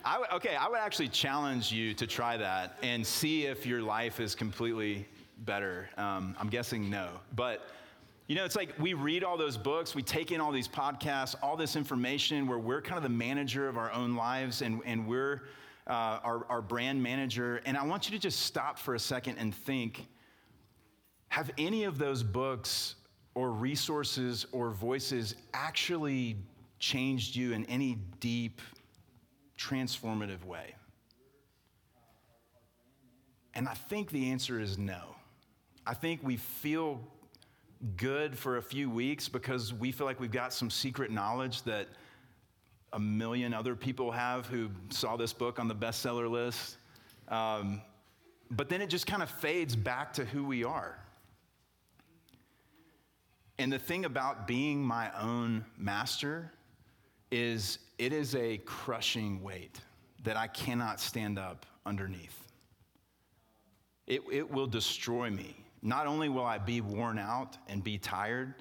I 0.03 0.13
w- 0.13 0.31
okay, 0.37 0.55
I 0.55 0.67
would 0.67 0.79
actually 0.79 1.09
challenge 1.09 1.71
you 1.71 1.93
to 1.93 2.07
try 2.07 2.35
that 2.37 2.79
and 2.81 3.05
see 3.05 3.45
if 3.45 3.63
your 3.63 3.83
life 3.83 4.19
is 4.19 4.33
completely 4.33 5.07
better. 5.39 5.89
Um, 5.97 6.35
I'm 6.39 6.49
guessing 6.49 6.89
no. 6.89 7.09
But, 7.35 7.67
you 8.25 8.35
know, 8.35 8.43
it's 8.43 8.55
like 8.55 8.73
we 8.79 8.95
read 8.95 9.23
all 9.23 9.37
those 9.37 9.57
books, 9.57 9.93
we 9.93 10.01
take 10.01 10.31
in 10.31 10.41
all 10.41 10.51
these 10.51 10.67
podcasts, 10.67 11.35
all 11.43 11.55
this 11.55 11.75
information 11.75 12.47
where 12.47 12.57
we're 12.57 12.81
kind 12.81 12.97
of 12.97 13.03
the 13.03 13.09
manager 13.09 13.67
of 13.67 13.77
our 13.77 13.91
own 13.91 14.15
lives 14.15 14.63
and, 14.63 14.81
and 14.83 15.07
we're 15.07 15.43
uh, 15.87 16.19
our, 16.23 16.45
our 16.49 16.61
brand 16.61 17.01
manager. 17.01 17.61
And 17.65 17.77
I 17.77 17.83
want 17.85 18.09
you 18.09 18.11
to 18.11 18.21
just 18.21 18.41
stop 18.41 18.79
for 18.79 18.95
a 18.95 18.99
second 18.99 19.37
and 19.37 19.53
think 19.53 20.07
have 21.29 21.49
any 21.57 21.83
of 21.83 21.97
those 21.97 22.21
books 22.21 22.95
or 23.35 23.51
resources 23.51 24.45
or 24.51 24.69
voices 24.69 25.35
actually 25.53 26.37
changed 26.79 27.35
you 27.35 27.53
in 27.53 27.65
any 27.65 27.97
deep, 28.19 28.61
transformative 29.57 30.45
way? 30.45 30.75
And 33.55 33.67
I 33.67 33.73
think 33.73 34.09
the 34.11 34.31
answer 34.31 34.59
is 34.59 34.77
no. 34.77 35.15
I 35.85 35.93
think 35.93 36.21
we 36.23 36.37
feel 36.37 37.01
good 37.97 38.37
for 38.37 38.57
a 38.57 38.61
few 38.61 38.89
weeks 38.89 39.27
because 39.27 39.73
we 39.73 39.91
feel 39.91 40.07
like 40.07 40.19
we've 40.19 40.31
got 40.31 40.53
some 40.53 40.69
secret 40.69 41.11
knowledge 41.11 41.63
that 41.63 41.87
a 42.93 42.99
million 42.99 43.53
other 43.53 43.75
people 43.75 44.11
have 44.11 44.45
who 44.45 44.69
saw 44.89 45.17
this 45.17 45.33
book 45.33 45.59
on 45.59 45.67
the 45.67 45.75
bestseller 45.75 46.29
list. 46.29 46.77
Um, 47.27 47.81
but 48.51 48.69
then 48.69 48.81
it 48.81 48.87
just 48.87 49.07
kind 49.07 49.23
of 49.23 49.29
fades 49.29 49.75
back 49.75 50.13
to 50.13 50.25
who 50.25 50.45
we 50.45 50.63
are. 50.63 50.97
And 53.57 53.71
the 53.71 53.79
thing 53.79 54.05
about 54.05 54.47
being 54.47 54.83
my 54.83 55.09
own 55.19 55.65
master 55.77 56.51
is 57.31 57.79
it 57.97 58.13
is 58.13 58.35
a 58.35 58.57
crushing 58.59 59.41
weight 59.41 59.79
that 60.23 60.37
I 60.37 60.47
cannot 60.47 60.99
stand 60.99 61.39
up 61.39 61.65
underneath. 61.85 62.39
It, 64.05 64.21
it 64.31 64.49
will 64.49 64.67
destroy 64.67 65.29
me. 65.29 65.55
Not 65.81 66.07
only 66.07 66.29
will 66.29 66.45
I 66.45 66.57
be 66.57 66.81
worn 66.81 67.17
out 67.17 67.57
and 67.67 67.83
be 67.83 67.97
tired, 67.97 68.55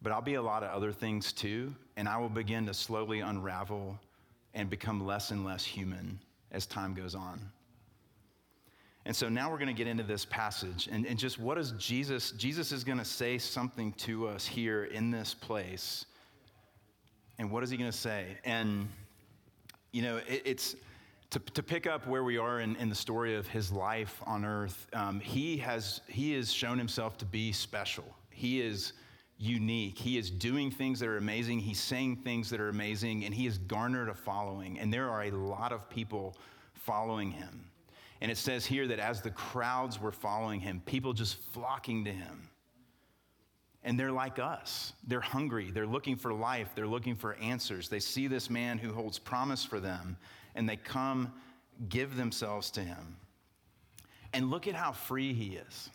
but 0.00 0.12
I'll 0.12 0.22
be 0.22 0.34
a 0.34 0.42
lot 0.42 0.62
of 0.62 0.70
other 0.70 0.92
things 0.92 1.32
too, 1.32 1.74
and 1.96 2.08
I 2.08 2.18
will 2.18 2.28
begin 2.28 2.66
to 2.66 2.74
slowly 2.74 3.20
unravel 3.20 3.98
and 4.54 4.68
become 4.68 5.04
less 5.04 5.30
and 5.30 5.44
less 5.44 5.64
human 5.64 6.18
as 6.50 6.66
time 6.66 6.94
goes 6.94 7.14
on. 7.14 7.40
And 9.04 9.14
so 9.14 9.28
now 9.28 9.50
we're 9.50 9.58
going 9.58 9.68
to 9.68 9.74
get 9.74 9.88
into 9.88 10.04
this 10.04 10.24
passage 10.24 10.88
and, 10.90 11.06
and 11.06 11.18
just 11.18 11.38
what 11.38 11.56
does 11.56 11.72
Jesus, 11.72 12.30
Jesus 12.32 12.70
is 12.70 12.84
going 12.84 12.98
to 12.98 13.04
say 13.04 13.36
something 13.36 13.92
to 13.94 14.28
us 14.28 14.46
here 14.46 14.84
in 14.84 15.10
this 15.10 15.34
place. 15.34 16.06
And 17.38 17.50
what 17.50 17.64
is 17.64 17.70
he 17.70 17.76
going 17.76 17.90
to 17.90 17.96
say? 17.96 18.36
And, 18.44 18.88
you 19.90 20.02
know, 20.02 20.18
it, 20.28 20.42
it's 20.44 20.76
to, 21.30 21.40
to 21.40 21.62
pick 21.62 21.86
up 21.86 22.06
where 22.06 22.22
we 22.22 22.38
are 22.38 22.60
in, 22.60 22.76
in 22.76 22.88
the 22.88 22.94
story 22.94 23.34
of 23.34 23.48
his 23.48 23.72
life 23.72 24.22
on 24.24 24.44
earth. 24.44 24.86
Um, 24.92 25.18
he, 25.18 25.56
has, 25.56 26.02
he 26.06 26.34
has 26.34 26.52
shown 26.52 26.78
himself 26.78 27.16
to 27.18 27.24
be 27.24 27.50
special. 27.52 28.04
He 28.30 28.60
is 28.60 28.92
unique. 29.42 29.98
He 29.98 30.18
is 30.18 30.30
doing 30.30 30.70
things 30.70 31.00
that 31.00 31.08
are 31.08 31.16
amazing. 31.16 31.58
He's 31.58 31.80
saying 31.80 32.16
things 32.16 32.48
that 32.50 32.60
are 32.60 32.68
amazing, 32.68 33.24
and 33.24 33.34
he 33.34 33.44
has 33.46 33.58
garnered 33.58 34.08
a 34.08 34.14
following. 34.14 34.78
And 34.78 34.92
there 34.92 35.10
are 35.10 35.24
a 35.24 35.30
lot 35.32 35.72
of 35.72 35.88
people 35.90 36.36
following 36.74 37.32
him. 37.32 37.68
And 38.20 38.30
it 38.30 38.38
says 38.38 38.64
here 38.64 38.86
that 38.86 39.00
as 39.00 39.20
the 39.20 39.32
crowds 39.32 40.00
were 40.00 40.12
following 40.12 40.60
him, 40.60 40.80
people 40.86 41.12
just 41.12 41.38
flocking 41.52 42.04
to 42.04 42.12
him. 42.12 42.48
And 43.82 43.98
they're 43.98 44.12
like 44.12 44.38
us. 44.38 44.92
They're 45.08 45.20
hungry. 45.20 45.72
They're 45.72 45.88
looking 45.88 46.14
for 46.14 46.32
life. 46.32 46.68
They're 46.76 46.86
looking 46.86 47.16
for 47.16 47.34
answers. 47.34 47.88
They 47.88 47.98
see 47.98 48.28
this 48.28 48.48
man 48.48 48.78
who 48.78 48.92
holds 48.92 49.18
promise 49.18 49.64
for 49.64 49.80
them, 49.80 50.16
and 50.54 50.68
they 50.68 50.76
come 50.76 51.32
give 51.88 52.14
themselves 52.14 52.70
to 52.72 52.80
him. 52.80 53.16
And 54.32 54.52
look 54.52 54.68
at 54.68 54.76
how 54.76 54.92
free 54.92 55.34
he 55.34 55.56
is. 55.56 55.90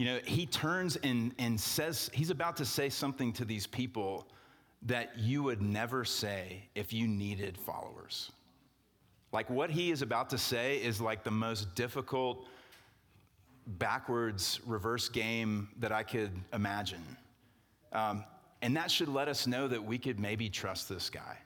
You 0.00 0.06
know, 0.06 0.18
he 0.24 0.46
turns 0.46 0.96
and, 0.96 1.34
and 1.38 1.60
says, 1.60 2.10
he's 2.14 2.30
about 2.30 2.56
to 2.56 2.64
say 2.64 2.88
something 2.88 3.34
to 3.34 3.44
these 3.44 3.66
people 3.66 4.26
that 4.86 5.18
you 5.18 5.42
would 5.42 5.60
never 5.60 6.06
say 6.06 6.62
if 6.74 6.90
you 6.90 7.06
needed 7.06 7.58
followers. 7.58 8.32
Like 9.30 9.50
what 9.50 9.68
he 9.68 9.90
is 9.90 10.00
about 10.00 10.30
to 10.30 10.38
say 10.38 10.78
is 10.78 11.02
like 11.02 11.22
the 11.22 11.30
most 11.30 11.74
difficult 11.74 12.48
backwards 13.66 14.60
reverse 14.64 15.10
game 15.10 15.68
that 15.80 15.92
I 15.92 16.02
could 16.02 16.30
imagine. 16.54 17.04
Um, 17.92 18.24
and 18.62 18.74
that 18.78 18.90
should 18.90 19.08
let 19.08 19.28
us 19.28 19.46
know 19.46 19.68
that 19.68 19.84
we 19.84 19.98
could 19.98 20.18
maybe 20.18 20.48
trust 20.48 20.88
this 20.88 21.10
guy. 21.10 21.36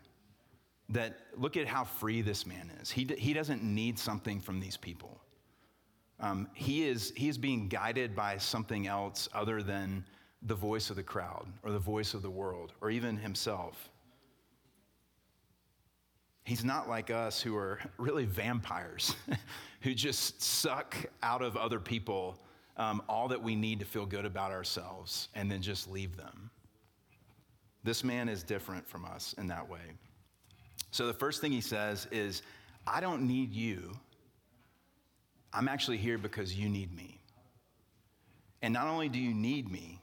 That 0.90 1.18
look 1.36 1.56
at 1.56 1.66
how 1.66 1.82
free 1.82 2.22
this 2.22 2.46
man 2.46 2.70
is. 2.80 2.88
He, 2.88 3.04
he 3.18 3.32
doesn't 3.32 3.64
need 3.64 3.98
something 3.98 4.38
from 4.38 4.60
these 4.60 4.76
people. 4.76 5.20
Um, 6.20 6.48
he, 6.54 6.86
is, 6.86 7.12
he 7.16 7.28
is 7.28 7.38
being 7.38 7.68
guided 7.68 8.14
by 8.14 8.38
something 8.38 8.86
else 8.86 9.28
other 9.34 9.62
than 9.62 10.04
the 10.42 10.54
voice 10.54 10.90
of 10.90 10.96
the 10.96 11.02
crowd 11.02 11.46
or 11.62 11.72
the 11.72 11.78
voice 11.78 12.14
of 12.14 12.22
the 12.22 12.30
world 12.30 12.72
or 12.80 12.90
even 12.90 13.16
himself. 13.16 13.90
He's 16.44 16.64
not 16.64 16.88
like 16.88 17.10
us 17.10 17.40
who 17.40 17.56
are 17.56 17.80
really 17.96 18.26
vampires, 18.26 19.16
who 19.80 19.94
just 19.94 20.42
suck 20.42 20.94
out 21.22 21.42
of 21.42 21.56
other 21.56 21.80
people 21.80 22.38
um, 22.76 23.02
all 23.08 23.28
that 23.28 23.42
we 23.42 23.54
need 23.54 23.78
to 23.80 23.84
feel 23.86 24.04
good 24.04 24.26
about 24.26 24.50
ourselves 24.50 25.28
and 25.34 25.50
then 25.50 25.62
just 25.62 25.90
leave 25.90 26.16
them. 26.16 26.50
This 27.82 28.04
man 28.04 28.28
is 28.28 28.42
different 28.42 28.86
from 28.86 29.04
us 29.04 29.34
in 29.38 29.46
that 29.48 29.68
way. 29.68 29.80
So 30.90 31.06
the 31.06 31.14
first 31.14 31.40
thing 31.40 31.52
he 31.52 31.60
says 31.60 32.06
is, 32.10 32.42
I 32.86 33.00
don't 33.00 33.22
need 33.22 33.52
you. 33.52 33.92
I'm 35.54 35.68
actually 35.68 35.98
here 35.98 36.18
because 36.18 36.54
you 36.54 36.68
need 36.68 36.94
me. 36.94 37.20
And 38.60 38.74
not 38.74 38.86
only 38.86 39.08
do 39.08 39.18
you 39.18 39.32
need 39.32 39.70
me, 39.70 40.00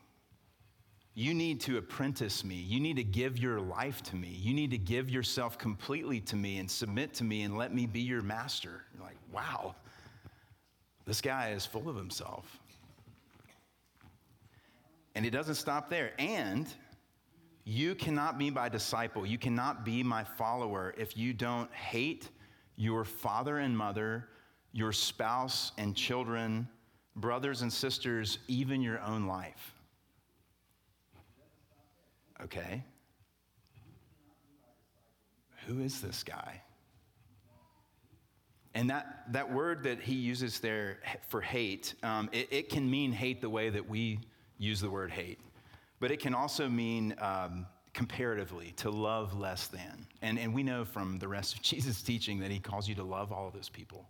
you 1.14 1.34
need 1.34 1.60
to 1.62 1.78
apprentice 1.78 2.46
me. 2.46 2.56
You 2.56 2.80
need 2.80 2.96
to 2.96 3.04
give 3.04 3.38
your 3.38 3.60
life 3.60 4.02
to 4.04 4.16
me. 4.16 4.30
You 4.30 4.54
need 4.54 4.72
to 4.72 4.78
give 4.78 5.10
yourself 5.10 5.58
completely 5.58 6.22
to 6.22 6.38
me 6.38 6.60
and 6.60 6.72
submit 6.72 7.14
to 7.16 7.26
me 7.26 7.42
and 7.42 7.58
let 7.58 7.74
me 7.74 7.86
be 7.86 8.00
your 8.00 8.22
master. 8.22 8.84
You're 8.94 9.04
like, 9.04 9.18
wow, 9.34 9.76
this 11.06 11.20
guy 11.20 11.50
is 11.50 11.66
full 11.66 11.90
of 11.90 11.98
himself. 11.98 12.60
And 15.16 15.26
it 15.26 15.32
doesn't 15.32 15.56
stop 15.56 15.90
there. 15.90 16.14
And 16.18 16.68
you 17.66 17.94
cannot 17.94 18.38
be 18.38 18.50
my 18.50 18.70
disciple, 18.70 19.26
you 19.26 19.38
cannot 19.38 19.84
be 19.84 20.02
my 20.02 20.24
follower 20.24 20.94
if 20.98 21.18
you 21.18 21.34
don't 21.34 21.72
hate 21.74 22.30
your 22.78 23.04
father 23.04 23.58
and 23.58 23.78
mother, 23.78 24.30
your 24.74 24.92
spouse 24.92 25.72
and 25.78 25.96
children, 25.96 26.68
brothers 27.16 27.62
and 27.62 27.72
sisters, 27.72 28.40
even 28.48 28.82
your 28.82 29.02
own 29.02 29.28
life. 29.28 29.74
Okay. 32.44 32.84
Who 35.68 35.82
is 35.82 36.02
this 36.02 36.24
guy? 36.24 36.62
And 38.74 38.90
that, 38.90 39.26
that 39.34 39.52
word 39.52 39.84
that 39.84 40.00
he 40.00 40.16
uses 40.16 40.60
there 40.60 41.00
for 41.28 41.42
hate, 41.42 41.94
um, 42.04 42.30
it, 42.32 42.48
it, 42.52 42.70
can 42.70 42.90
mean 42.90 43.12
hate 43.12 43.42
the 43.42 43.50
way 43.50 43.70
that 43.70 43.88
we 43.88 44.20
use 44.58 44.80
the 44.80 44.90
word 44.90 45.12
hate, 45.12 45.40
but 46.00 46.10
it 46.10 46.22
can 46.22 46.34
also 46.34 46.70
mean 46.70 47.14
um, 47.20 47.66
comparatively 47.94 48.72
to 48.78 48.90
love 48.90 49.38
less 49.38 49.68
than. 49.68 50.08
And, 50.22 50.40
and 50.40 50.54
we 50.54 50.64
know 50.64 50.86
from 50.86 51.20
the 51.20 51.28
rest 51.28 51.56
of 51.56 51.62
Jesus' 51.62 52.02
teaching 52.02 52.40
that 52.40 52.50
he 52.50 52.60
calls 52.60 52.88
you 52.88 52.96
to 52.96 53.04
love 53.04 53.34
all 53.34 53.48
of 53.48 53.54
those 53.54 53.70
people. 53.70 54.08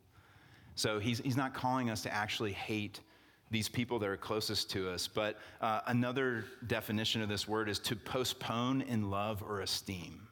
So 0.75 0.99
he's, 0.99 1.19
he's 1.19 1.37
not 1.37 1.53
calling 1.53 1.89
us 1.89 2.01
to 2.03 2.13
actually 2.13 2.53
hate 2.53 3.01
these 3.49 3.67
people 3.67 3.99
that 3.99 4.07
are 4.07 4.17
closest 4.17 4.71
to 4.71 4.89
us. 4.89 5.07
But 5.07 5.37
uh, 5.59 5.81
another 5.87 6.45
definition 6.67 7.21
of 7.21 7.29
this 7.29 7.47
word 7.47 7.69
is 7.69 7.79
to 7.79 7.95
postpone 7.95 8.81
in 8.83 9.09
love 9.09 9.43
or 9.43 9.61
esteem. 9.61 10.27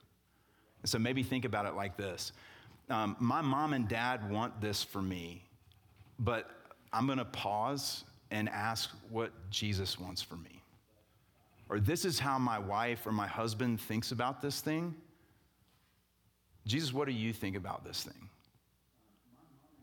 So 0.86 0.98
maybe 0.98 1.24
think 1.24 1.44
about 1.44 1.66
it 1.66 1.76
like 1.76 1.98
this 1.98 2.32
um, 2.90 3.16
My 3.20 3.42
mom 3.42 3.74
and 3.74 3.88
dad 3.88 4.30
want 4.30 4.62
this 4.62 4.84
for 4.84 5.02
me, 5.02 5.44
but 6.18 6.50
I'm 6.94 7.06
going 7.06 7.18
to 7.20 7.26
pause 7.26 8.06
and 8.32 8.48
ask 8.50 8.90
what 9.10 9.32
Jesus 9.50 10.00
wants 10.00 10.22
for 10.22 10.36
me. 10.36 10.62
Or 11.68 11.80
this 11.80 12.06
is 12.06 12.20
how 12.20 12.40
my 12.40 12.58
wife 12.58 13.06
or 13.06 13.12
my 13.12 13.28
husband 13.28 13.80
thinks 13.80 14.12
about 14.12 14.42
this 14.42 14.62
thing. 14.62 14.96
Jesus, 16.66 16.94
what 16.94 17.08
do 17.08 17.14
you 17.14 17.34
think 17.34 17.56
about 17.56 17.84
this 17.84 18.04
thing? 18.04 18.30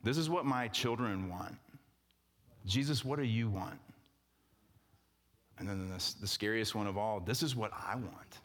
This 0.07 0.19
is 0.19 0.31
what 0.31 0.45
my 0.45 0.69
children 0.69 1.29
want. 1.29 1.57
Jesus, 2.65 3.05
what 3.05 3.19
do 3.19 3.25
you 3.25 3.51
want? 3.51 3.81
And 5.59 5.69
then 5.69 5.89
the, 5.91 6.15
the 6.21 6.29
scariest 6.29 6.77
one 6.77 6.87
of 6.87 6.97
all, 6.97 7.19
this 7.19 7.43
is 7.43 7.57
what 7.57 7.73
I 7.73 7.97
want. 7.97 8.39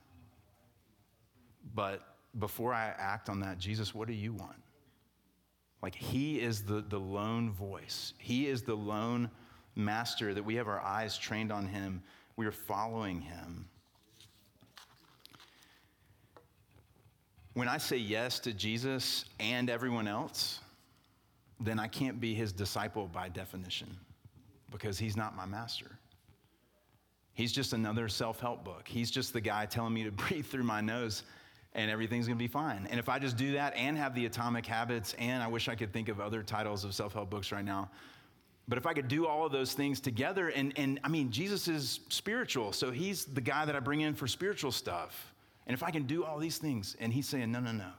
But 1.76 2.02
before 2.40 2.74
I 2.74 2.88
act 2.98 3.30
on 3.30 3.42
that, 3.42 3.60
Jesus, 3.60 3.94
what 3.94 4.08
do 4.08 4.14
you 4.16 4.34
want? 4.34 4.56
Like, 5.84 5.94
He 5.94 6.40
is 6.40 6.64
the, 6.64 6.82
the 6.82 7.00
lone 7.00 7.52
voice, 7.52 8.16
He 8.18 8.48
is 8.48 8.64
the 8.64 8.74
lone 8.74 9.30
master 9.76 10.34
that 10.34 10.44
we 10.44 10.56
have 10.56 10.68
our 10.68 10.82
eyes 10.82 11.16
trained 11.16 11.52
on 11.52 11.68
Him. 11.68 12.02
We 12.38 12.48
are 12.48 12.52
following 12.52 13.22
Him. 13.22 13.68
When 17.54 17.68
I 17.68 17.78
say 17.78 17.98
yes 17.98 18.40
to 18.40 18.52
Jesus 18.52 19.26
and 19.40 19.70
everyone 19.70 20.08
else, 20.08 20.60
then 21.64 21.80
I 21.80 21.88
can't 21.88 22.20
be 22.20 22.34
His 22.34 22.52
disciple 22.52 23.08
by 23.08 23.30
definition 23.30 23.98
because 24.72 24.98
he's 24.98 25.18
not 25.18 25.36
my 25.36 25.46
master. 25.46 25.92
He's 27.34 27.52
just 27.52 27.74
another 27.74 28.08
self 28.08 28.40
help 28.40 28.64
book. 28.64 28.88
He's 28.88 29.12
just 29.12 29.34
the 29.34 29.42
guy 29.42 29.66
telling 29.66 29.94
me 29.94 30.04
to 30.04 30.12
breathe 30.12 30.46
through 30.46 30.64
my 30.64 30.82
nose 30.82 31.24
and 31.74 31.90
everything's 31.90 32.28
gonna 32.28 32.38
be 32.38 32.48
fine. 32.48 32.88
And 32.90 33.00
if 33.00 33.08
I 33.08 33.20
just 33.20 33.38
do 33.38 33.54
that 33.54 33.74
and 33.76 33.98
have 33.98 34.14
the 34.14 34.26
atomic 34.26 34.66
habits, 34.66 35.16
and 35.18 35.42
I 35.42 35.48
wish 35.48 35.70
I 35.70 35.76
could 35.76 35.94
think 35.94 36.10
of 36.10 36.20
other 36.20 36.44
titles 36.44 36.84
of 36.84 36.94
self 36.94 37.14
help 37.14 37.30
books 37.30 37.52
right 37.52 37.64
now, 37.64 37.90
but 38.68 38.78
if 38.78 38.86
I 38.86 38.94
could 38.94 39.08
do 39.08 39.26
all 39.26 39.46
of 39.46 39.52
those 39.52 39.74
things 39.74 40.00
together, 40.00 40.50
and, 40.50 40.74
and 40.78 41.00
I 41.04 41.08
mean, 41.08 41.32
Jesus 41.32 41.68
is 41.68 42.02
spiritual, 42.10 42.74
so 42.74 42.92
he's 42.92 43.26
the 43.26 43.42
guy 43.42 43.66
that 43.66 43.76
I 43.76 43.80
bring 43.80 44.02
in 44.02 44.14
for 44.14 44.28
spiritual 44.28 44.72
stuff. 44.72 45.34
And 45.68 45.74
if 45.74 45.84
I 45.84 45.92
can 45.92 46.04
do 46.04 46.24
all 46.24 46.40
these 46.40 46.58
things, 46.58 46.96
and 47.00 47.12
he's 47.12 47.28
saying, 47.28 47.52
no, 47.52 47.60
no, 47.60 47.72
no. 47.72 47.92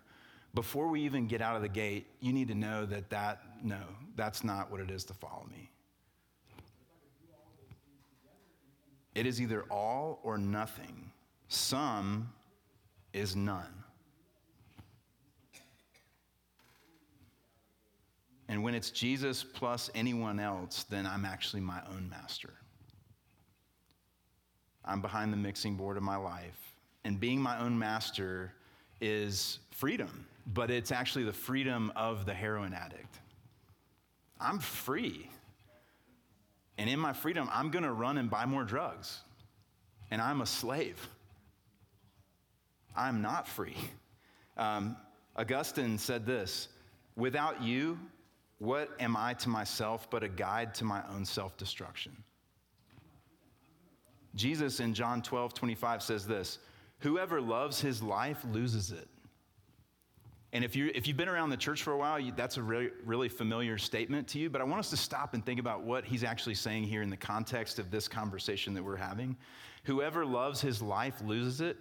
Before 0.55 0.89
we 0.89 1.01
even 1.03 1.27
get 1.27 1.41
out 1.41 1.57
of 1.57 1.63
the 1.63 1.69
gate, 1.69 2.07
you 2.21 2.33
need 2.33 2.49
to 2.49 2.55
know 2.55 2.85
that 2.87 3.09
that, 3.11 3.43
no, 3.63 3.81
that's 4.17 4.45
not 4.45 4.71
what 4.71 4.81
it 4.81 4.91
is 4.91 5.05
to 5.05 5.15
follow 5.15 5.47
me. 5.51 5.71
It 9.15 9.27
is 9.27 9.41
either 9.41 9.63
all 9.65 10.21
or 10.23 10.39
nothing. 10.39 11.11
Some 11.49 12.33
is 13.13 13.37
none. 13.37 13.83
And 18.49 18.63
when 18.63 18.75
it's 18.75 18.91
Jesus 18.91 19.43
plus 19.43 19.91
anyone 19.95 20.39
else, 20.39 20.85
then 20.85 21.07
I'm 21.07 21.25
actually 21.25 21.61
my 21.61 21.81
own 21.91 22.09
master. 22.11 22.53
I'm 24.85 25.01
behind 25.01 25.33
the 25.33 25.39
mixing 25.39 25.77
board 25.77 25.97
of 25.97 26.03
my 26.03 26.17
life. 26.17 26.75
And 27.05 27.19
being 27.19 27.41
my 27.41 27.59
own 27.59 27.79
master 27.79 28.53
is 29.01 29.59
freedom, 29.71 30.27
but 30.47 30.71
it's 30.71 30.93
actually 30.93 31.25
the 31.25 31.33
freedom 31.33 31.93
of 31.97 32.27
the 32.27 32.35
heroin 32.35 32.75
addict. 32.75 33.19
I'm 34.41 34.59
free. 34.59 35.31
And 36.79 36.91
in 36.91 36.99
my 36.99 37.13
freedom, 37.13 37.49
I'm 37.53 37.71
going 37.71 37.85
to 37.85 37.93
run 37.93 38.19
and 38.19 38.29
buy 38.29 38.47
more 38.47 38.65
drugs. 38.65 39.21
And 40.11 40.21
I'm 40.21 40.41
a 40.41 40.47
slave. 40.47 41.07
I'm 42.97 43.23
not 43.23 43.47
free. 43.47 43.77
Um, 44.57 44.97
Augustine 45.37 45.97
said 45.97 46.27
this 46.27 46.69
Without 47.17 47.63
you, 47.63 47.99
what 48.59 48.91
am 49.01 49.17
I 49.17 49.35
to 49.35 49.49
myself 49.49 50.09
but 50.11 50.23
a 50.23 50.29
guide 50.29 50.75
to 50.75 50.85
my 50.85 51.03
own 51.15 51.25
self 51.25 51.57
destruction? 51.57 52.13
Jesus 54.35 54.81
in 54.81 54.95
John 54.95 55.23
12, 55.23 55.55
25 55.55 56.03
says 56.03 56.27
this 56.27 56.59
Whoever 57.01 57.41
loves 57.41 57.81
his 57.81 58.03
life 58.03 58.45
loses 58.51 58.93
it. 58.93 59.09
And 60.53 60.65
if, 60.65 60.77
you 60.77 60.91
if 60.95 61.09
you've 61.09 61.17
been 61.17 61.31
around 61.31 61.49
the 61.49 61.57
church 61.57 61.83
for 61.83 61.93
a 61.93 61.97
while, 61.97 62.21
you, 62.21 62.33
that's 62.37 62.59
a 62.59 62.63
really, 62.63 62.91
really 63.07 63.31
familiar 63.31 63.79
statement 63.79 64.29
to 64.29 64.39
you. 64.39 64.51
But 64.51 64.61
I 64.61 64.65
want 64.65 64.81
us 64.81 64.91
to 64.91 64.99
stop 64.99 65.33
and 65.33 65.45
think 65.45 65.59
about 65.59 65.83
what 65.83 66.05
he's 66.05 66.25
actually 66.25 66.55
saying 66.57 66.85
here 66.85 67.01
in 67.01 67.09
the 67.09 67.17
context 67.17 67.79
of 67.79 67.91
this 67.91 68.07
conversation 68.07 68.75
that 68.75 68.83
we're 68.83 68.97
having. 68.97 69.37
Whoever 69.85 70.27
loves 70.27 70.61
his 70.61 70.83
life 70.83 71.23
loses 71.25 71.63
it. 71.63 71.79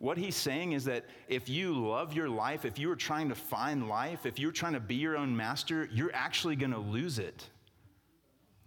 What 0.00 0.18
he's 0.18 0.34
saying 0.34 0.72
is 0.72 0.84
that 0.84 1.06
if 1.28 1.48
you 1.48 1.74
love 1.74 2.12
your 2.12 2.28
life, 2.28 2.64
if 2.64 2.78
you 2.78 2.90
are 2.90 2.96
trying 2.96 3.28
to 3.28 3.34
find 3.34 3.88
life, 3.88 4.26
if 4.26 4.38
you're 4.38 4.52
trying 4.52 4.74
to 4.74 4.80
be 4.80 4.96
your 4.96 5.16
own 5.16 5.36
master, 5.36 5.88
you're 5.92 6.14
actually 6.14 6.56
going 6.56 6.72
to 6.72 6.78
lose 6.78 7.18
it. 7.20 7.48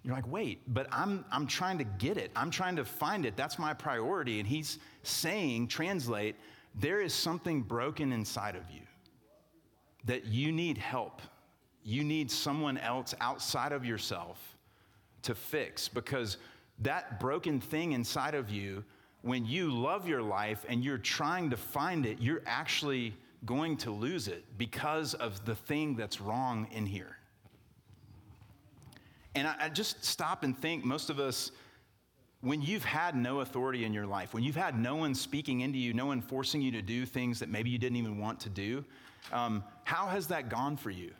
You're 0.03 0.15
like, 0.15 0.27
wait, 0.27 0.61
but 0.73 0.87
I'm, 0.91 1.25
I'm 1.31 1.45
trying 1.45 1.77
to 1.77 1.83
get 1.83 2.17
it. 2.17 2.31
I'm 2.35 2.51
trying 2.51 2.75
to 2.77 2.85
find 2.85 3.25
it. 3.25 3.35
That's 3.35 3.59
my 3.59 3.73
priority. 3.73 4.39
And 4.39 4.47
he's 4.47 4.79
saying, 5.03 5.67
translate, 5.67 6.35
there 6.75 7.01
is 7.01 7.13
something 7.13 7.61
broken 7.61 8.11
inside 8.13 8.55
of 8.55 8.63
you 8.71 8.81
that 10.05 10.25
you 10.25 10.51
need 10.51 10.77
help. 10.77 11.21
You 11.83 12.03
need 12.03 12.29
someone 12.31 12.77
else 12.77 13.13
outside 13.21 13.71
of 13.71 13.85
yourself 13.85 14.57
to 15.23 15.35
fix 15.35 15.87
because 15.87 16.37
that 16.79 17.19
broken 17.19 17.59
thing 17.59 17.91
inside 17.91 18.35
of 18.35 18.49
you 18.49 18.83
when 19.21 19.45
you 19.45 19.71
love 19.71 20.07
your 20.07 20.21
life 20.21 20.65
and 20.67 20.83
you're 20.83 20.97
trying 20.97 21.49
to 21.51 21.57
find 21.57 22.05
it, 22.05 22.17
you're 22.19 22.41
actually 22.45 23.13
going 23.45 23.77
to 23.77 23.91
lose 23.91 24.27
it 24.27 24.43
because 24.57 25.13
of 25.15 25.43
the 25.45 25.55
thing 25.55 25.95
that's 25.95 26.21
wrong 26.21 26.67
in 26.71 26.85
here. 26.85 27.17
And 29.35 29.47
I, 29.47 29.55
I, 29.61 29.69
just 29.69 30.03
stop 30.03 30.43
and 30.43 30.57
think 30.57 30.83
most 30.83 31.09
of 31.09 31.19
us, 31.19 31.51
when 32.41 32.61
you've 32.61 32.83
had 32.83 33.15
no 33.15 33.41
authority 33.41 33.85
in 33.85 33.93
your 33.93 34.07
life, 34.07 34.33
when 34.33 34.43
you've 34.43 34.55
had 34.55 34.77
no 34.77 34.95
one 34.95 35.13
speaking 35.13 35.61
into 35.61 35.77
you, 35.77 35.93
no 35.93 36.07
one 36.07 36.21
forcing 36.21 36.61
you 36.61 36.71
to 36.71 36.81
do 36.81 37.05
things 37.05 37.39
that 37.39 37.49
maybe 37.49 37.69
you 37.69 37.77
didn't 37.77 37.97
even 37.97 38.17
want 38.17 38.39
to 38.39 38.49
do, 38.49 38.83
um, 39.31 39.63
how 39.83 40.07
has 40.07 40.27
that 40.27 40.49
gone 40.49 40.75
for 40.75 40.89
you? 40.89 41.11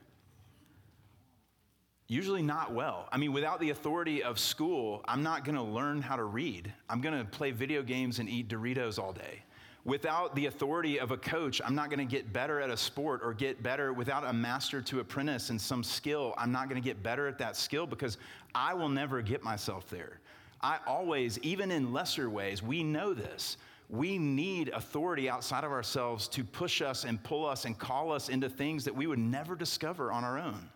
Usually 2.07 2.41
not 2.41 2.73
well. 2.73 3.07
I 3.11 3.17
mean, 3.17 3.31
without 3.31 3.59
the 3.59 3.69
authority 3.69 4.23
of 4.23 4.37
school, 4.39 5.01
I'm 5.05 5.23
not 5.23 5.45
going 5.45 5.55
to 5.55 5.61
learn 5.61 6.01
how 6.01 6.15
to 6.15 6.23
read. 6.23 6.73
I'm 6.89 6.99
going 6.99 7.17
to 7.17 7.23
play 7.23 7.51
video 7.51 7.83
games 7.83 8.19
and 8.19 8.27
eat 8.27 8.49
Doritos 8.49 8.99
all 8.99 9.13
day. 9.13 9.43
Without 9.85 10.35
the 10.35 10.47
authority 10.47 10.99
of 10.99 11.11
a 11.11 11.17
coach, 11.17 11.61
I'm 11.63 11.73
not 11.73 11.89
going 11.89 12.05
to 12.05 12.11
get 12.11 12.33
better 12.33 12.59
at 12.59 12.69
a 12.69 12.77
sport 12.77 13.21
or 13.23 13.33
get 13.33 13.63
better 13.63 13.93
without 13.93 14.25
a 14.25 14.33
master 14.33 14.81
to 14.81 14.99
apprentice 14.99 15.49
in 15.51 15.57
some 15.57 15.83
skill. 15.83 16.33
I'm 16.37 16.51
not 16.51 16.69
going 16.69 16.81
to 16.81 16.85
get 16.85 17.01
better 17.01 17.27
at 17.27 17.37
that 17.37 17.55
skill 17.55 17.87
because 17.87 18.17
I 18.53 18.73
will 18.73 18.89
never 18.89 19.21
get 19.21 19.41
myself 19.41 19.89
there. 19.89 20.19
I 20.63 20.79
always, 20.85 21.39
even 21.39 21.71
in 21.71 21.91
lesser 21.91 22.29
ways, 22.29 22.61
we 22.61 22.83
know 22.83 23.13
this. 23.13 23.57
We 23.89 24.17
need 24.17 24.69
authority 24.69 25.29
outside 25.29 25.63
of 25.63 25.71
ourselves 25.71 26.27
to 26.29 26.43
push 26.43 26.81
us 26.81 27.03
and 27.03 27.21
pull 27.23 27.45
us 27.45 27.65
and 27.65 27.77
call 27.77 28.11
us 28.11 28.29
into 28.29 28.47
things 28.47 28.85
that 28.85 28.95
we 28.95 29.07
would 29.07 29.19
never 29.19 29.55
discover 29.55 30.11
on 30.11 30.23
our 30.23 30.39
own. 30.39 30.69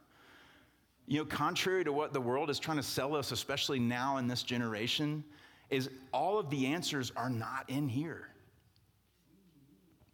You 1.08 1.20
know, 1.20 1.26
contrary 1.26 1.84
to 1.84 1.94
what 1.94 2.14
the 2.14 2.20
world 2.20 2.50
is 2.50 2.60
trying 2.60 2.78
to 2.78 2.84
sell 2.84 3.16
us, 3.16 3.32
especially 3.32 3.80
now 3.80 4.18
in 4.18 4.28
this 4.28 4.44
generation, 4.44 5.24
is 5.70 5.90
all 6.12 6.40
of 6.40 6.50
the 6.50 6.66
answers 6.68 7.12
are 7.16 7.30
not 7.30 7.70
in 7.70 7.88
here. 7.88 8.30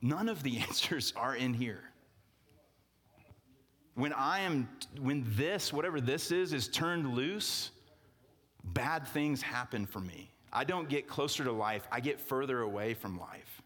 None 0.02 0.28
of 0.30 0.44
the 0.44 0.58
answers 0.68 1.14
are 1.16 1.36
in 1.36 1.54
here. 1.54 1.84
When 3.96 4.14
I 4.14 4.40
am, 4.40 4.70
when 5.00 5.26
this, 5.28 5.72
whatever 5.72 6.02
this 6.02 6.32
is, 6.32 6.54
is 6.54 6.68
turned 6.68 7.14
loose, 7.14 7.72
bad 8.64 9.08
things 9.08 9.42
happen 9.42 9.86
for 9.86 10.00
me. 10.00 10.32
I 10.54 10.64
don't 10.64 10.90
get 10.90 11.08
closer 11.08 11.44
to 11.44 11.52
life, 11.52 11.88
I 11.92 12.00
get 12.00 12.20
further 12.20 12.62
away 12.62 12.94
from 12.94 13.20
life. 13.20 13.62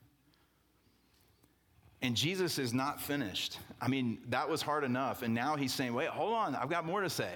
And 2.02 2.16
Jesus 2.16 2.60
is 2.60 2.74
not 2.74 3.02
finished. 3.02 3.58
I 3.82 3.88
mean, 3.88 4.20
that 4.30 4.48
was 4.48 4.62
hard 4.62 4.84
enough. 4.84 5.24
And 5.24 5.34
now 5.34 5.56
he's 5.56 5.74
saying, 5.74 5.94
wait, 5.94 6.10
hold 6.10 6.34
on, 6.34 6.54
I've 6.54 6.70
got 6.70 6.86
more 6.86 7.02
to 7.02 7.10
say. 7.10 7.34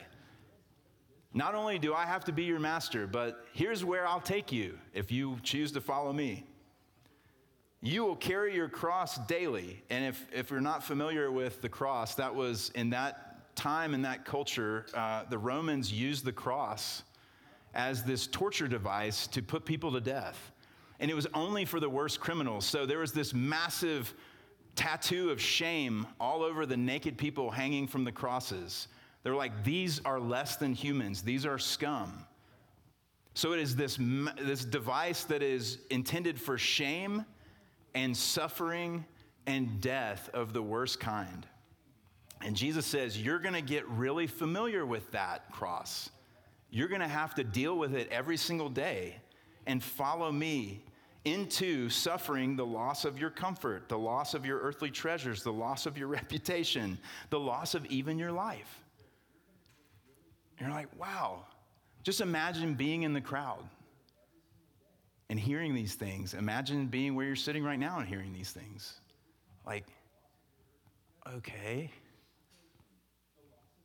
Not 1.34 1.56
only 1.56 1.80
do 1.80 1.94
I 1.94 2.06
have 2.06 2.24
to 2.26 2.32
be 2.32 2.44
your 2.44 2.60
master, 2.60 3.08
but 3.08 3.46
here's 3.54 3.84
where 3.86 4.08
I'll 4.08 4.22
take 4.22 4.52
you 4.52 4.78
if 4.94 5.12
you 5.12 5.38
choose 5.44 5.72
to 5.72 5.82
follow 5.82 6.12
me. 6.12 6.46
You 7.82 8.04
will 8.04 8.16
carry 8.16 8.54
your 8.54 8.68
cross 8.68 9.18
daily. 9.28 9.82
And 9.90 10.06
if, 10.06 10.28
if 10.34 10.52
you're 10.52 10.60
not 10.60 10.84
familiar 10.84 11.32
with 11.32 11.62
the 11.62 11.70
cross, 11.70 12.16
that 12.16 12.34
was 12.34 12.72
in 12.76 12.90
that 12.90 13.56
time, 13.56 13.94
in 13.94 14.02
that 14.02 14.26
culture, 14.26 14.86
uh, 14.94 15.24
the 15.30 15.38
Romans 15.38 15.92
used 15.92 16.26
the 16.26 16.32
cross 16.32 17.04
as 17.80 18.04
this 18.04 18.28
torture 18.28 18.68
device 18.68 19.26
to 19.26 19.42
put 19.42 19.64
people 19.64 19.90
to 19.94 20.02
death. 20.02 20.52
And 21.00 21.10
it 21.10 21.14
was 21.14 21.28
only 21.34 21.64
for 21.64 21.80
the 21.80 21.90
worst 21.90 22.20
criminals. 22.20 22.66
So 22.66 22.86
there 22.86 23.00
was 23.00 23.14
this 23.14 23.34
massive 23.34 24.14
tattoo 24.76 25.30
of 25.30 25.42
shame 25.42 26.06
all 26.20 26.44
over 26.44 26.66
the 26.66 26.76
naked 26.76 27.18
people 27.18 27.50
hanging 27.50 27.88
from 27.88 28.04
the 28.04 28.12
crosses. 28.12 28.90
They're 29.24 29.34
like, 29.34 29.64
these 29.64 30.02
are 30.04 30.20
less 30.20 30.58
than 30.58 30.74
humans, 30.74 31.22
these 31.22 31.46
are 31.46 31.58
scum. 31.58 32.26
So 33.34 33.54
it 33.54 33.62
is 33.62 33.78
this, 33.78 33.98
this 34.42 34.66
device 34.66 35.24
that 35.26 35.42
is 35.42 35.78
intended 35.90 36.40
for 36.40 36.58
shame 36.58 37.24
and 37.96 38.16
suffering 38.16 39.06
and 39.48 39.80
death 39.80 40.30
of 40.34 40.52
the 40.52 40.62
worst 40.62 41.00
kind. 41.00 41.48
And 42.42 42.58
Jesus 42.58 42.86
says, 42.86 43.18
You're 43.18 43.40
going 43.40 43.54
to 43.54 43.62
get 43.62 43.88
really 43.88 44.28
familiar 44.28 44.86
with 44.86 45.10
that 45.12 45.50
cross. 45.54 46.10
You're 46.72 46.88
going 46.88 47.02
to 47.02 47.08
have 47.08 47.36
to 47.36 47.44
deal 47.44 47.78
with 47.78 47.96
it 47.96 48.08
every 48.12 48.38
single 48.38 48.70
day 48.70 49.16
and 49.66 49.84
follow 49.84 50.32
me 50.32 50.84
into 51.26 51.90
suffering 51.90 52.56
the 52.56 52.66
loss 52.66 53.06
of 53.06 53.20
your 53.20 53.30
comfort, 53.30 53.90
the 53.90 53.98
loss 53.98 54.34
of 54.34 54.46
your 54.46 54.60
earthly 54.60 54.90
treasures, 54.90 55.44
the 55.44 55.52
loss 55.52 55.86
of 55.86 55.98
your 55.98 56.08
reputation, 56.20 56.98
the 57.30 57.40
loss 57.40 57.76
of 57.76 57.86
even 57.88 58.18
your 58.18 58.32
life. 58.32 58.84
And 60.58 60.68
you're 60.68 60.76
like, 60.76 60.90
wow, 61.00 61.46
just 62.04 62.22
imagine 62.22 62.74
being 62.74 63.04
in 63.04 63.14
the 63.14 63.22
crowd 63.22 63.64
and 65.30 65.40
hearing 65.40 65.74
these 65.74 65.96
things. 65.96 66.34
Imagine 66.34 66.88
being 66.88 67.16
where 67.16 67.26
you're 67.26 67.36
sitting 67.36 67.64
right 67.64 67.80
now 67.80 68.00
and 68.00 68.08
hearing 68.08 68.34
these 68.34 68.52
things. 68.52 69.00
Like, 69.66 69.86
okay, 71.28 71.92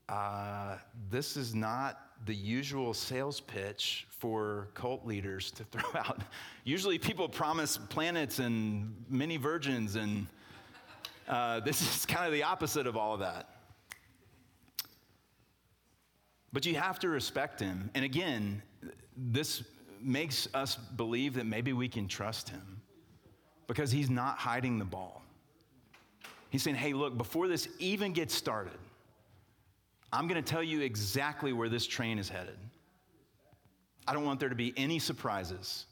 uh, 0.08 0.76
this 1.10 1.36
is 1.36 1.54
not 1.54 2.00
the 2.26 2.34
usual 2.34 2.94
sales 2.94 3.40
pitch 3.40 4.06
for 4.10 4.68
cult 4.74 5.06
leaders 5.06 5.50
to 5.52 5.64
throw 5.64 5.88
out. 6.00 6.22
Usually 6.64 6.98
people 6.98 7.28
promise 7.28 7.76
planets 7.76 8.38
and 8.38 8.94
many 9.08 9.36
virgins, 9.36 9.96
and 9.96 10.26
uh, 11.28 11.60
this 11.60 11.82
is 11.82 12.06
kind 12.06 12.26
of 12.26 12.32
the 12.32 12.42
opposite 12.42 12.86
of 12.86 12.96
all 12.96 13.14
of 13.14 13.20
that. 13.20 13.50
But 16.52 16.64
you 16.64 16.76
have 16.76 16.98
to 17.00 17.08
respect 17.08 17.60
him. 17.60 17.90
And 17.94 18.04
again, 18.04 18.62
this 19.16 19.64
makes 20.00 20.46
us 20.54 20.76
believe 20.76 21.34
that 21.34 21.46
maybe 21.46 21.72
we 21.72 21.88
can 21.88 22.06
trust 22.06 22.48
him 22.48 22.80
because 23.66 23.90
he's 23.90 24.10
not 24.10 24.38
hiding 24.38 24.78
the 24.78 24.84
ball. 24.84 25.22
He's 26.50 26.62
saying, 26.62 26.76
hey, 26.76 26.92
look, 26.92 27.18
before 27.18 27.48
this 27.48 27.68
even 27.80 28.12
gets 28.12 28.32
started, 28.34 28.78
I'm 30.14 30.28
going 30.28 30.40
to 30.40 30.48
tell 30.48 30.62
you 30.62 30.80
exactly 30.80 31.52
where 31.52 31.68
this 31.68 31.88
train 31.88 32.20
is 32.20 32.28
headed. 32.28 32.56
I 34.06 34.14
don't 34.14 34.24
want 34.24 34.38
there 34.38 34.48
to 34.48 34.54
be 34.54 34.72
any 34.76 35.00
surprises. 35.00 35.86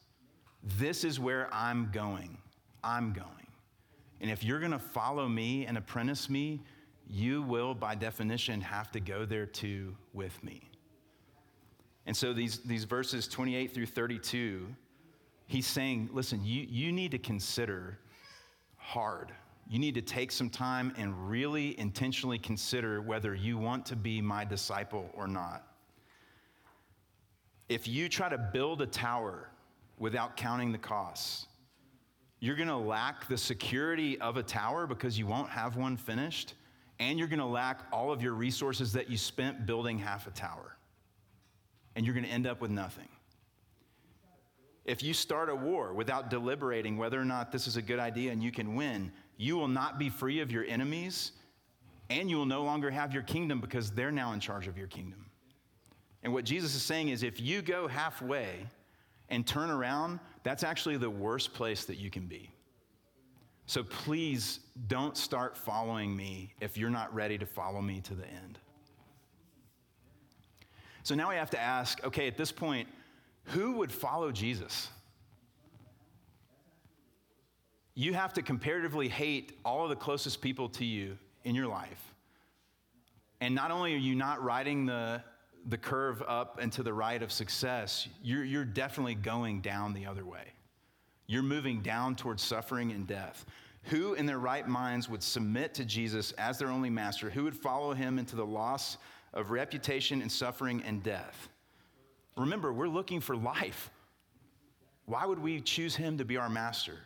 This 0.78 1.02
is 1.02 1.18
where 1.18 1.52
I'm 1.52 1.90
going. 1.90 2.38
I'm 2.84 3.12
going. 3.12 3.48
And 4.20 4.30
if 4.30 4.44
you're 4.44 4.60
going 4.60 4.70
to 4.70 4.78
follow 4.78 5.28
me 5.28 5.66
and 5.66 5.76
apprentice 5.76 6.30
me, 6.30 6.60
you 7.08 7.42
will, 7.42 7.74
by 7.74 7.96
definition, 7.96 8.60
have 8.60 8.92
to 8.92 9.00
go 9.00 9.24
there 9.24 9.44
too 9.44 9.96
with 10.12 10.40
me. 10.44 10.70
And 12.06 12.16
so 12.16 12.32
these, 12.32 12.58
these 12.60 12.84
verses 12.84 13.26
28 13.26 13.74
through 13.74 13.86
32, 13.86 14.68
he's 15.46 15.66
saying, 15.66 16.10
listen, 16.12 16.44
you, 16.44 16.64
you 16.70 16.92
need 16.92 17.10
to 17.10 17.18
consider 17.18 17.98
hard. 18.76 19.32
You 19.68 19.78
need 19.78 19.94
to 19.94 20.02
take 20.02 20.32
some 20.32 20.50
time 20.50 20.92
and 20.96 21.30
really 21.30 21.78
intentionally 21.78 22.38
consider 22.38 23.00
whether 23.00 23.34
you 23.34 23.56
want 23.56 23.86
to 23.86 23.96
be 23.96 24.20
my 24.20 24.44
disciple 24.44 25.08
or 25.14 25.26
not. 25.26 25.66
If 27.68 27.88
you 27.88 28.08
try 28.08 28.28
to 28.28 28.38
build 28.38 28.82
a 28.82 28.86
tower 28.86 29.48
without 29.98 30.36
counting 30.36 30.72
the 30.72 30.78
costs, 30.78 31.46
you're 32.40 32.56
going 32.56 32.68
to 32.68 32.76
lack 32.76 33.28
the 33.28 33.38
security 33.38 34.20
of 34.20 34.36
a 34.36 34.42
tower 34.42 34.86
because 34.86 35.16
you 35.18 35.26
won't 35.26 35.48
have 35.48 35.76
one 35.76 35.96
finished, 35.96 36.54
and 36.98 37.18
you're 37.18 37.28
going 37.28 37.38
to 37.38 37.44
lack 37.46 37.86
all 37.92 38.12
of 38.12 38.20
your 38.20 38.32
resources 38.32 38.92
that 38.92 39.08
you 39.08 39.16
spent 39.16 39.64
building 39.64 39.96
half 39.96 40.26
a 40.26 40.30
tower. 40.32 40.76
And 41.94 42.04
you're 42.04 42.14
going 42.14 42.26
to 42.26 42.32
end 42.32 42.46
up 42.46 42.60
with 42.60 42.70
nothing. 42.70 43.08
If 44.84 45.02
you 45.02 45.14
start 45.14 45.48
a 45.48 45.54
war 45.54 45.92
without 45.92 46.30
deliberating 46.30 46.96
whether 46.96 47.20
or 47.20 47.24
not 47.24 47.52
this 47.52 47.68
is 47.68 47.76
a 47.76 47.82
good 47.82 48.00
idea 48.00 48.32
and 48.32 48.42
you 48.42 48.50
can 48.50 48.74
win, 48.74 49.12
you 49.42 49.56
will 49.56 49.68
not 49.68 49.98
be 49.98 50.08
free 50.08 50.38
of 50.38 50.52
your 50.52 50.64
enemies, 50.64 51.32
and 52.10 52.30
you 52.30 52.36
will 52.36 52.46
no 52.46 52.62
longer 52.62 52.92
have 52.92 53.12
your 53.12 53.24
kingdom 53.24 53.60
because 53.60 53.90
they're 53.90 54.12
now 54.12 54.32
in 54.32 54.38
charge 54.38 54.68
of 54.68 54.78
your 54.78 54.86
kingdom. 54.86 55.26
And 56.22 56.32
what 56.32 56.44
Jesus 56.44 56.76
is 56.76 56.82
saying 56.82 57.08
is 57.08 57.24
if 57.24 57.40
you 57.40 57.60
go 57.60 57.88
halfway 57.88 58.68
and 59.30 59.44
turn 59.44 59.68
around, 59.68 60.20
that's 60.44 60.62
actually 60.62 60.96
the 60.96 61.10
worst 61.10 61.54
place 61.54 61.84
that 61.86 61.96
you 61.96 62.08
can 62.08 62.26
be. 62.26 62.50
So 63.66 63.82
please 63.82 64.60
don't 64.86 65.16
start 65.16 65.56
following 65.56 66.16
me 66.16 66.54
if 66.60 66.78
you're 66.78 66.90
not 66.90 67.12
ready 67.12 67.36
to 67.38 67.46
follow 67.46 67.82
me 67.82 68.00
to 68.02 68.14
the 68.14 68.26
end. 68.26 68.60
So 71.02 71.16
now 71.16 71.30
we 71.30 71.34
have 71.34 71.50
to 71.50 71.60
ask 71.60 72.04
okay, 72.04 72.28
at 72.28 72.36
this 72.36 72.52
point, 72.52 72.86
who 73.46 73.72
would 73.72 73.90
follow 73.90 74.30
Jesus? 74.30 74.88
You 77.94 78.14
have 78.14 78.32
to 78.34 78.42
comparatively 78.42 79.08
hate 79.08 79.58
all 79.64 79.84
of 79.84 79.90
the 79.90 79.96
closest 79.96 80.40
people 80.40 80.68
to 80.70 80.84
you 80.84 81.18
in 81.44 81.54
your 81.54 81.66
life. 81.66 82.14
And 83.40 83.54
not 83.54 83.70
only 83.70 83.94
are 83.94 83.98
you 83.98 84.14
not 84.14 84.42
riding 84.42 84.86
the, 84.86 85.22
the 85.68 85.76
curve 85.76 86.22
up 86.26 86.58
and 86.60 86.72
to 86.72 86.82
the 86.82 86.92
right 86.92 87.22
of 87.22 87.32
success, 87.32 88.08
you're, 88.22 88.44
you're 88.44 88.64
definitely 88.64 89.16
going 89.16 89.60
down 89.60 89.92
the 89.92 90.06
other 90.06 90.24
way. 90.24 90.44
You're 91.26 91.42
moving 91.42 91.82
down 91.82 92.14
towards 92.14 92.42
suffering 92.42 92.92
and 92.92 93.06
death. 93.06 93.44
Who 93.84 94.14
in 94.14 94.26
their 94.26 94.38
right 94.38 94.66
minds 94.66 95.08
would 95.08 95.22
submit 95.22 95.74
to 95.74 95.84
Jesus 95.84 96.32
as 96.32 96.58
their 96.58 96.68
only 96.68 96.90
master? 96.90 97.30
Who 97.30 97.44
would 97.44 97.56
follow 97.56 97.94
him 97.94 98.18
into 98.18 98.36
the 98.36 98.46
loss 98.46 98.96
of 99.34 99.50
reputation 99.50 100.22
and 100.22 100.30
suffering 100.30 100.82
and 100.86 101.02
death? 101.02 101.48
Remember, 102.36 102.72
we're 102.72 102.88
looking 102.88 103.20
for 103.20 103.36
life. 103.36 103.90
Why 105.06 105.26
would 105.26 105.38
we 105.38 105.60
choose 105.60 105.96
him 105.96 106.16
to 106.18 106.24
be 106.24 106.36
our 106.36 106.48
master? 106.48 106.98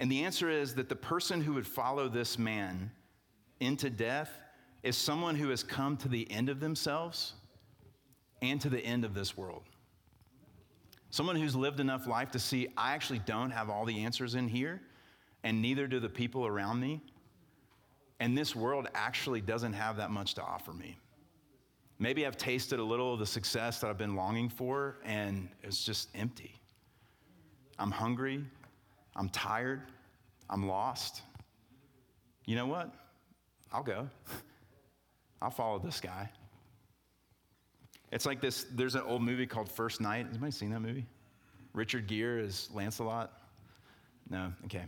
And 0.00 0.10
the 0.10 0.24
answer 0.24 0.48
is 0.48 0.74
that 0.74 0.88
the 0.88 0.96
person 0.96 1.42
who 1.42 1.52
would 1.52 1.66
follow 1.66 2.08
this 2.08 2.38
man 2.38 2.90
into 3.60 3.90
death 3.90 4.30
is 4.82 4.96
someone 4.96 5.34
who 5.34 5.50
has 5.50 5.62
come 5.62 5.98
to 5.98 6.08
the 6.08 6.28
end 6.30 6.48
of 6.48 6.58
themselves 6.58 7.34
and 8.40 8.58
to 8.62 8.70
the 8.70 8.80
end 8.80 9.04
of 9.04 9.12
this 9.12 9.36
world. 9.36 9.64
Someone 11.10 11.36
who's 11.36 11.54
lived 11.54 11.80
enough 11.80 12.06
life 12.06 12.30
to 12.30 12.38
see, 12.38 12.68
I 12.78 12.94
actually 12.94 13.18
don't 13.20 13.50
have 13.50 13.68
all 13.68 13.84
the 13.84 14.02
answers 14.02 14.36
in 14.36 14.48
here, 14.48 14.80
and 15.44 15.60
neither 15.60 15.86
do 15.86 16.00
the 16.00 16.08
people 16.08 16.46
around 16.46 16.80
me. 16.80 17.02
And 18.20 18.38
this 18.38 18.56
world 18.56 18.88
actually 18.94 19.42
doesn't 19.42 19.74
have 19.74 19.98
that 19.98 20.10
much 20.10 20.34
to 20.34 20.42
offer 20.42 20.72
me. 20.72 20.96
Maybe 21.98 22.26
I've 22.26 22.38
tasted 22.38 22.78
a 22.78 22.84
little 22.84 23.12
of 23.12 23.18
the 23.18 23.26
success 23.26 23.80
that 23.80 23.90
I've 23.90 23.98
been 23.98 24.16
longing 24.16 24.48
for, 24.48 24.96
and 25.04 25.50
it's 25.62 25.84
just 25.84 26.08
empty. 26.14 26.54
I'm 27.78 27.90
hungry, 27.90 28.44
I'm 29.16 29.28
tired, 29.28 29.82
I'm 30.48 30.66
lost. 30.66 31.22
You 32.46 32.56
know 32.56 32.66
what? 32.66 32.92
I'll 33.72 33.82
go. 33.82 34.08
I'll 35.42 35.50
follow 35.50 35.78
this 35.78 36.00
guy. 36.00 36.30
It's 38.12 38.26
like 38.26 38.40
this 38.40 38.66
there's 38.72 38.94
an 38.94 39.02
old 39.02 39.22
movie 39.22 39.46
called 39.46 39.70
First 39.70 40.00
Knight. 40.00 40.26
Has 40.26 40.34
anybody 40.34 40.52
seen 40.52 40.70
that 40.70 40.80
movie? 40.80 41.06
Richard 41.72 42.06
Gere 42.06 42.42
is 42.42 42.68
Lancelot? 42.74 43.32
No? 44.28 44.52
Okay. 44.64 44.82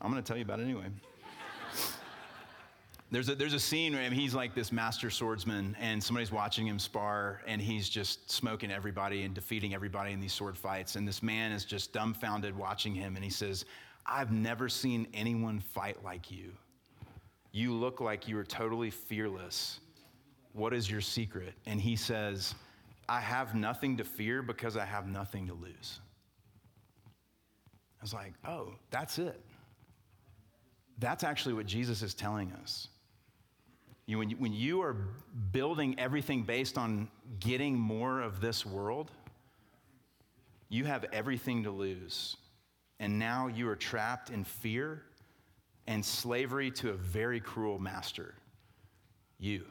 I'm 0.00 0.10
going 0.10 0.22
to 0.22 0.26
tell 0.26 0.36
you 0.36 0.44
about 0.44 0.60
it 0.60 0.64
anyway. 0.64 0.86
There's 3.10 3.30
a, 3.30 3.34
there's 3.34 3.54
a 3.54 3.60
scene 3.60 3.94
where 3.94 4.10
he's 4.10 4.34
like 4.34 4.54
this 4.54 4.70
master 4.70 5.08
swordsman, 5.08 5.74
and 5.80 6.02
somebody's 6.02 6.30
watching 6.30 6.66
him 6.66 6.78
spar, 6.78 7.40
and 7.46 7.60
he's 7.60 7.88
just 7.88 8.30
smoking 8.30 8.70
everybody 8.70 9.22
and 9.22 9.34
defeating 9.34 9.74
everybody 9.74 10.12
in 10.12 10.20
these 10.20 10.34
sword 10.34 10.58
fights. 10.58 10.96
And 10.96 11.08
this 11.08 11.22
man 11.22 11.50
is 11.50 11.64
just 11.64 11.94
dumbfounded 11.94 12.54
watching 12.54 12.94
him, 12.94 13.16
and 13.16 13.24
he 13.24 13.30
says, 13.30 13.64
I've 14.04 14.30
never 14.30 14.68
seen 14.68 15.06
anyone 15.14 15.60
fight 15.60 16.04
like 16.04 16.30
you. 16.30 16.52
You 17.52 17.72
look 17.72 18.00
like 18.00 18.28
you 18.28 18.36
are 18.38 18.44
totally 18.44 18.90
fearless. 18.90 19.80
What 20.52 20.74
is 20.74 20.90
your 20.90 21.00
secret? 21.00 21.54
And 21.64 21.80
he 21.80 21.96
says, 21.96 22.54
I 23.08 23.20
have 23.20 23.54
nothing 23.54 23.96
to 23.96 24.04
fear 24.04 24.42
because 24.42 24.76
I 24.76 24.84
have 24.84 25.08
nothing 25.08 25.46
to 25.46 25.54
lose. 25.54 26.00
I 28.00 28.02
was 28.02 28.12
like, 28.12 28.34
oh, 28.46 28.74
that's 28.90 29.18
it. 29.18 29.40
That's 30.98 31.24
actually 31.24 31.54
what 31.54 31.66
Jesus 31.66 32.02
is 32.02 32.12
telling 32.12 32.52
us. 32.52 32.88
You, 34.08 34.16
when, 34.16 34.30
you, 34.30 34.36
when 34.36 34.54
you 34.54 34.80
are 34.80 34.96
building 35.52 35.94
everything 35.98 36.42
based 36.42 36.78
on 36.78 37.10
getting 37.40 37.78
more 37.78 38.22
of 38.22 38.40
this 38.40 38.64
world, 38.64 39.10
you 40.70 40.86
have 40.86 41.04
everything 41.12 41.62
to 41.64 41.70
lose. 41.70 42.38
And 43.00 43.18
now 43.18 43.48
you 43.48 43.68
are 43.68 43.76
trapped 43.76 44.30
in 44.30 44.44
fear 44.44 45.02
and 45.86 46.02
slavery 46.02 46.70
to 46.70 46.88
a 46.88 46.94
very 46.94 47.38
cruel 47.38 47.78
master, 47.78 48.34
you. 49.38 49.66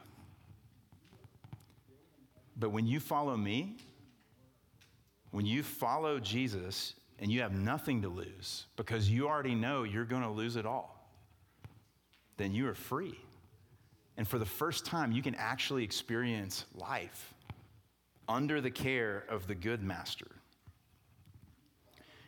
But 2.56 2.70
when 2.70 2.86
you 2.86 3.00
follow 3.00 3.36
me, 3.36 3.78
when 5.32 5.46
you 5.46 5.64
follow 5.64 6.20
Jesus 6.20 6.94
and 7.18 7.32
you 7.32 7.40
have 7.40 7.52
nothing 7.52 8.02
to 8.02 8.08
lose 8.08 8.66
because 8.76 9.10
you 9.10 9.26
already 9.26 9.56
know 9.56 9.82
you're 9.82 10.04
going 10.04 10.22
to 10.22 10.30
lose 10.30 10.54
it 10.54 10.64
all, 10.64 11.10
then 12.36 12.54
you 12.54 12.68
are 12.68 12.74
free. 12.74 13.18
And 14.18 14.26
for 14.26 14.38
the 14.38 14.44
first 14.44 14.84
time, 14.84 15.12
you 15.12 15.22
can 15.22 15.36
actually 15.36 15.84
experience 15.84 16.64
life 16.74 17.32
under 18.28 18.60
the 18.60 18.70
care 18.70 19.24
of 19.28 19.46
the 19.46 19.54
good 19.54 19.80
master. 19.82 20.26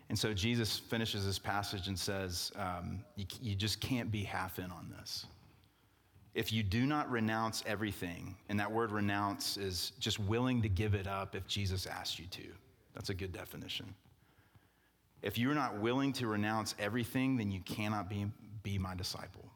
And 0.09 0.19
so 0.19 0.33
Jesus 0.33 0.79
finishes 0.79 1.27
this 1.27 1.39
passage 1.39 1.89
and 1.89 1.99
says, 1.99 2.53
um, 2.57 3.01
you, 3.17 3.27
you 3.43 3.55
just 3.57 3.81
can't 3.81 4.11
be 4.11 4.23
half 4.23 4.61
in 4.61 4.71
on 4.71 4.93
this. 4.99 5.27
If 6.33 6.53
you 6.53 6.63
do 6.63 6.87
not 6.87 7.11
renounce 7.11 7.65
everything, 7.67 8.37
and 8.49 8.59
that 8.61 8.71
word 8.71 8.93
renounce 8.93 9.57
is 9.57 9.91
just 9.99 10.21
willing 10.21 10.63
to 10.63 10.69
give 10.69 10.95
it 10.95 11.09
up 11.09 11.35
if 11.35 11.45
Jesus 11.49 11.87
asks 11.87 12.21
you 12.21 12.27
to. 12.27 12.45
That's 12.95 13.11
a 13.11 13.15
good 13.15 13.33
definition. 13.33 13.93
If 15.23 15.39
you're 15.39 15.55
not 15.55 15.81
willing 15.81 16.13
to 16.15 16.29
renounce 16.29 16.77
everything, 16.79 17.37
then 17.37 17.51
you 17.51 17.61
cannot 17.61 18.09
be, 18.09 18.27
be 18.63 18.79
my 18.79 18.95
disciple 18.95 19.51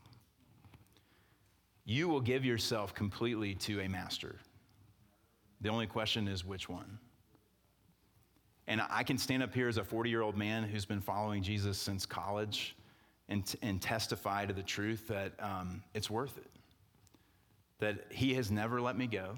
you 1.85 2.09
will 2.09 2.21
give 2.21 2.45
yourself 2.45 2.95
completely 2.95 3.55
to 3.55 3.81
a 3.81 3.89
master. 3.89 4.37
The 5.61 5.69
only 5.69 5.87
question 5.87 6.29
is 6.29 6.45
which 6.45 6.69
one. 6.69 6.99
And 8.67 8.81
I 8.89 9.03
can 9.03 9.19
stand 9.19 9.43
up 9.43 9.55
here 9.55 9.69
as 9.69 9.77
a 9.77 9.85
40 9.85 10.09
year 10.09 10.23
old 10.23 10.37
man 10.37 10.63
who's 10.63 10.87
been 10.87 11.01
following 11.01 11.43
Jesus 11.43 11.79
since 11.79 12.07
college 12.07 12.77
and, 13.29 13.55
and 13.63 13.81
testify 13.81 14.47
to 14.47 14.55
the 14.55 14.63
truth 14.63 15.09
that 15.09 15.33
um, 15.39 15.83
it's 15.93 16.11
worth 16.11 16.37
it. 16.39 16.51
That 17.79 18.07
he 18.11 18.35
has 18.35 18.51
never 18.51 18.81
let 18.81 18.97
me 18.97 19.07
go, 19.07 19.37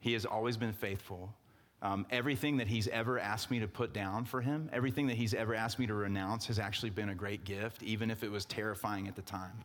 he 0.00 0.12
has 0.14 0.24
always 0.24 0.56
been 0.56 0.72
faithful. 0.72 1.32
Um, 1.80 2.06
everything 2.10 2.58
that 2.58 2.68
he's 2.68 2.86
ever 2.88 3.18
asked 3.18 3.50
me 3.50 3.58
to 3.58 3.66
put 3.66 3.92
down 3.92 4.24
for 4.24 4.40
him, 4.40 4.70
everything 4.72 5.08
that 5.08 5.16
he's 5.16 5.34
ever 5.34 5.52
asked 5.52 5.80
me 5.80 5.86
to 5.88 5.94
renounce 5.94 6.46
has 6.46 6.60
actually 6.60 6.90
been 6.90 7.08
a 7.08 7.14
great 7.14 7.42
gift, 7.42 7.82
even 7.82 8.08
if 8.08 8.22
it 8.22 8.30
was 8.30 8.44
terrifying 8.44 9.08
at 9.08 9.16
the 9.16 9.22
time. 9.22 9.64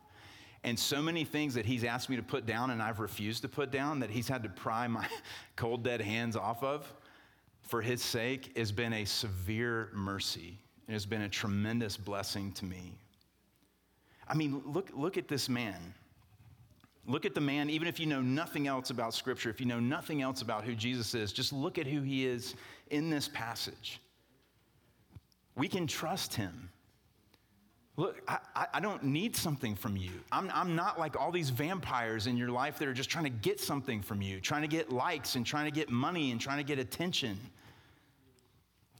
And 0.64 0.78
so 0.78 1.00
many 1.00 1.24
things 1.24 1.54
that 1.54 1.64
he's 1.64 1.84
asked 1.84 2.10
me 2.10 2.16
to 2.16 2.22
put 2.22 2.44
down 2.44 2.70
and 2.70 2.82
I've 2.82 3.00
refused 3.00 3.42
to 3.42 3.48
put 3.48 3.70
down 3.70 4.00
that 4.00 4.10
he's 4.10 4.28
had 4.28 4.42
to 4.42 4.48
pry 4.48 4.88
my 4.88 5.06
cold, 5.56 5.84
dead 5.84 6.00
hands 6.00 6.36
off 6.36 6.62
of 6.62 6.92
for 7.68 7.82
his 7.82 8.02
sake 8.02 8.56
has 8.56 8.72
been 8.72 8.94
a 8.94 9.04
severe 9.04 9.90
mercy. 9.92 10.58
It 10.88 10.92
has 10.92 11.04
been 11.04 11.22
a 11.22 11.28
tremendous 11.28 11.98
blessing 11.98 12.50
to 12.52 12.64
me. 12.64 12.96
I 14.26 14.34
mean, 14.34 14.62
look, 14.64 14.88
look 14.94 15.18
at 15.18 15.28
this 15.28 15.50
man. 15.50 15.94
Look 17.06 17.26
at 17.26 17.34
the 17.34 17.42
man, 17.42 17.68
even 17.68 17.86
if 17.86 18.00
you 18.00 18.06
know 18.06 18.22
nothing 18.22 18.66
else 18.66 18.88
about 18.88 19.12
Scripture, 19.12 19.50
if 19.50 19.60
you 19.60 19.66
know 19.66 19.80
nothing 19.80 20.22
else 20.22 20.40
about 20.40 20.64
who 20.64 20.74
Jesus 20.74 21.14
is, 21.14 21.30
just 21.30 21.52
look 21.52 21.78
at 21.78 21.86
who 21.86 22.00
he 22.00 22.26
is 22.26 22.54
in 22.90 23.10
this 23.10 23.28
passage. 23.28 24.00
We 25.54 25.68
can 25.68 25.86
trust 25.86 26.34
him. 26.34 26.70
Look, 27.98 28.22
I, 28.28 28.38
I 28.74 28.78
don't 28.78 29.02
need 29.02 29.34
something 29.34 29.74
from 29.74 29.96
you. 29.96 30.12
I'm, 30.30 30.48
I'm 30.54 30.76
not 30.76 31.00
like 31.00 31.18
all 31.18 31.32
these 31.32 31.50
vampires 31.50 32.28
in 32.28 32.36
your 32.36 32.48
life 32.48 32.78
that 32.78 32.86
are 32.86 32.94
just 32.94 33.10
trying 33.10 33.24
to 33.24 33.30
get 33.30 33.58
something 33.58 34.02
from 34.02 34.22
you, 34.22 34.40
trying 34.40 34.62
to 34.62 34.68
get 34.68 34.92
likes 34.92 35.34
and 35.34 35.44
trying 35.44 35.64
to 35.64 35.72
get 35.72 35.90
money 35.90 36.30
and 36.30 36.40
trying 36.40 36.58
to 36.58 36.62
get 36.62 36.78
attention. 36.78 37.36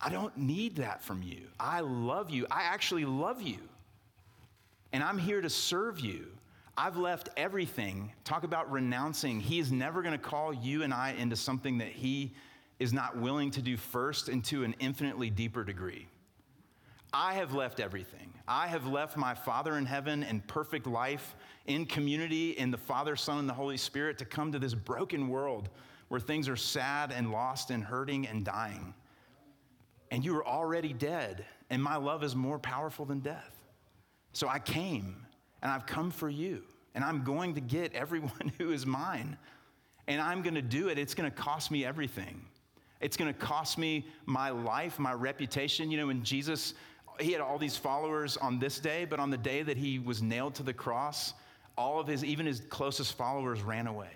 I 0.01 0.11
don't 0.11 0.37
need 0.37 0.75
that 0.77 1.01
from 1.01 1.23
you. 1.23 1.43
I 1.61 1.79
love 1.79 2.29
you. 2.31 2.49
I 2.51 2.63
actually 2.63 3.05
love 3.05 3.41
you. 3.41 3.59
And 4.93 5.05
I'm 5.05 5.17
here 5.17 5.41
to 5.41 5.49
serve 5.49 6.01
you. 6.01 6.27
I've 6.77 6.97
left 6.97 7.29
everything. 7.37 8.11
Talk 8.25 8.43
about 8.43 8.69
renouncing. 8.69 9.39
He 9.39 9.61
is 9.61 9.71
never 9.71 10.03
going 10.03 10.13
to 10.13 10.19
call 10.19 10.53
you 10.53 10.83
and 10.83 10.93
I 10.93 11.13
into 11.13 11.37
something 11.37 11.79
that 11.79 11.91
He 11.91 12.35
is 12.81 12.93
not 12.93 13.17
willing 13.17 13.53
to 13.53 13.63
do 13.63 13.77
first 13.77 14.29
and 14.29 14.45
to 14.47 14.65
an 14.65 14.75
infinitely 14.81 15.31
deeper 15.31 15.63
degree. 15.63 16.09
I 17.13 17.35
have 17.35 17.55
left 17.55 17.81
everything. 17.81 18.33
I 18.47 18.67
have 18.67 18.87
left 18.87 19.17
my 19.17 19.35
Father 19.35 19.77
in 19.77 19.87
heaven 19.87 20.23
and 20.23 20.47
perfect 20.47 20.87
life 20.87 21.37
in 21.67 21.87
community 21.87 22.53
in 22.53 22.71
the 22.71 22.79
Father, 22.79 23.17
Son, 23.17 23.39
and 23.39 23.49
the 23.49 23.55
Holy 23.55 23.77
Spirit 23.77 24.19
to 24.19 24.25
come 24.25 24.53
to 24.53 24.59
this 24.59 24.75
broken 24.75 25.29
world 25.29 25.69
where 26.09 26.21
things 26.21 26.49
are 26.49 26.57
sad 26.57 27.13
and 27.13 27.31
lost 27.31 27.71
and 27.71 27.85
hurting 27.85 28.27
and 28.27 28.45
dying. 28.45 28.95
And 30.11 30.25
you 30.25 30.35
are 30.37 30.47
already 30.47 30.93
dead, 30.93 31.45
and 31.71 31.83
my 31.83 31.97
love 31.97 32.25
is 32.25 32.35
more 32.35 32.59
powerful 32.59 33.05
than 33.05 33.21
death. 33.21 33.59
So 34.33 34.49
I 34.49 34.59
came 34.59 35.27
and 35.63 35.71
I've 35.71 35.87
come 35.87 36.11
for 36.11 36.29
you. 36.29 36.63
And 36.95 37.05
I'm 37.05 37.23
going 37.23 37.55
to 37.55 37.61
get 37.61 37.93
everyone 37.95 38.53
who 38.59 38.73
is 38.73 38.87
mine. 38.87 39.37
And 40.07 40.21
I'm 40.21 40.43
going 40.43 40.55
to 40.55 40.63
do 40.63 40.89
it. 40.89 40.99
It's 40.99 41.15
going 41.15 41.31
to 41.31 41.37
cost 41.37 41.71
me 41.71 41.85
everything. 41.85 42.41
It's 43.01 43.17
going 43.17 43.33
to 43.33 43.39
cost 43.39 43.79
me 43.79 44.07
my 44.27 44.51
life, 44.51 44.99
my 44.99 45.13
reputation. 45.13 45.91
You 45.91 45.99
know, 45.99 46.07
when 46.09 46.25
Jesus, 46.25 46.75
he 47.21 47.33
had 47.33 47.41
all 47.41 47.59
these 47.59 47.77
followers 47.77 48.37
on 48.37 48.59
this 48.59 48.79
day, 48.79 49.05
but 49.05 49.19
on 49.21 49.31
the 49.31 49.37
day 49.37 49.63
that 49.63 49.77
he 49.77 49.99
was 49.99 50.23
nailed 50.23 50.55
to 50.57 50.63
the 50.63 50.73
cross, 50.73 51.35
all 51.77 52.01
of 52.01 52.07
his, 52.07 52.25
even 52.25 52.47
his 52.47 52.61
closest 52.69 53.17
followers 53.17 53.63
ran 53.63 53.87
away. 53.87 54.11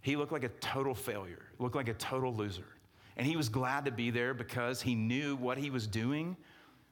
He 0.00 0.16
looked 0.16 0.32
like 0.32 0.44
a 0.44 0.50
total 0.60 0.94
failure, 0.94 1.46
looked 1.58 1.76
like 1.76 1.88
a 1.88 1.94
total 1.94 2.34
loser. 2.34 2.66
And 3.16 3.26
he 3.26 3.36
was 3.36 3.48
glad 3.48 3.84
to 3.84 3.90
be 3.90 4.10
there 4.10 4.34
because 4.34 4.82
he 4.82 4.94
knew 4.94 5.36
what 5.36 5.56
he 5.56 5.70
was 5.70 5.86
doing 5.86 6.36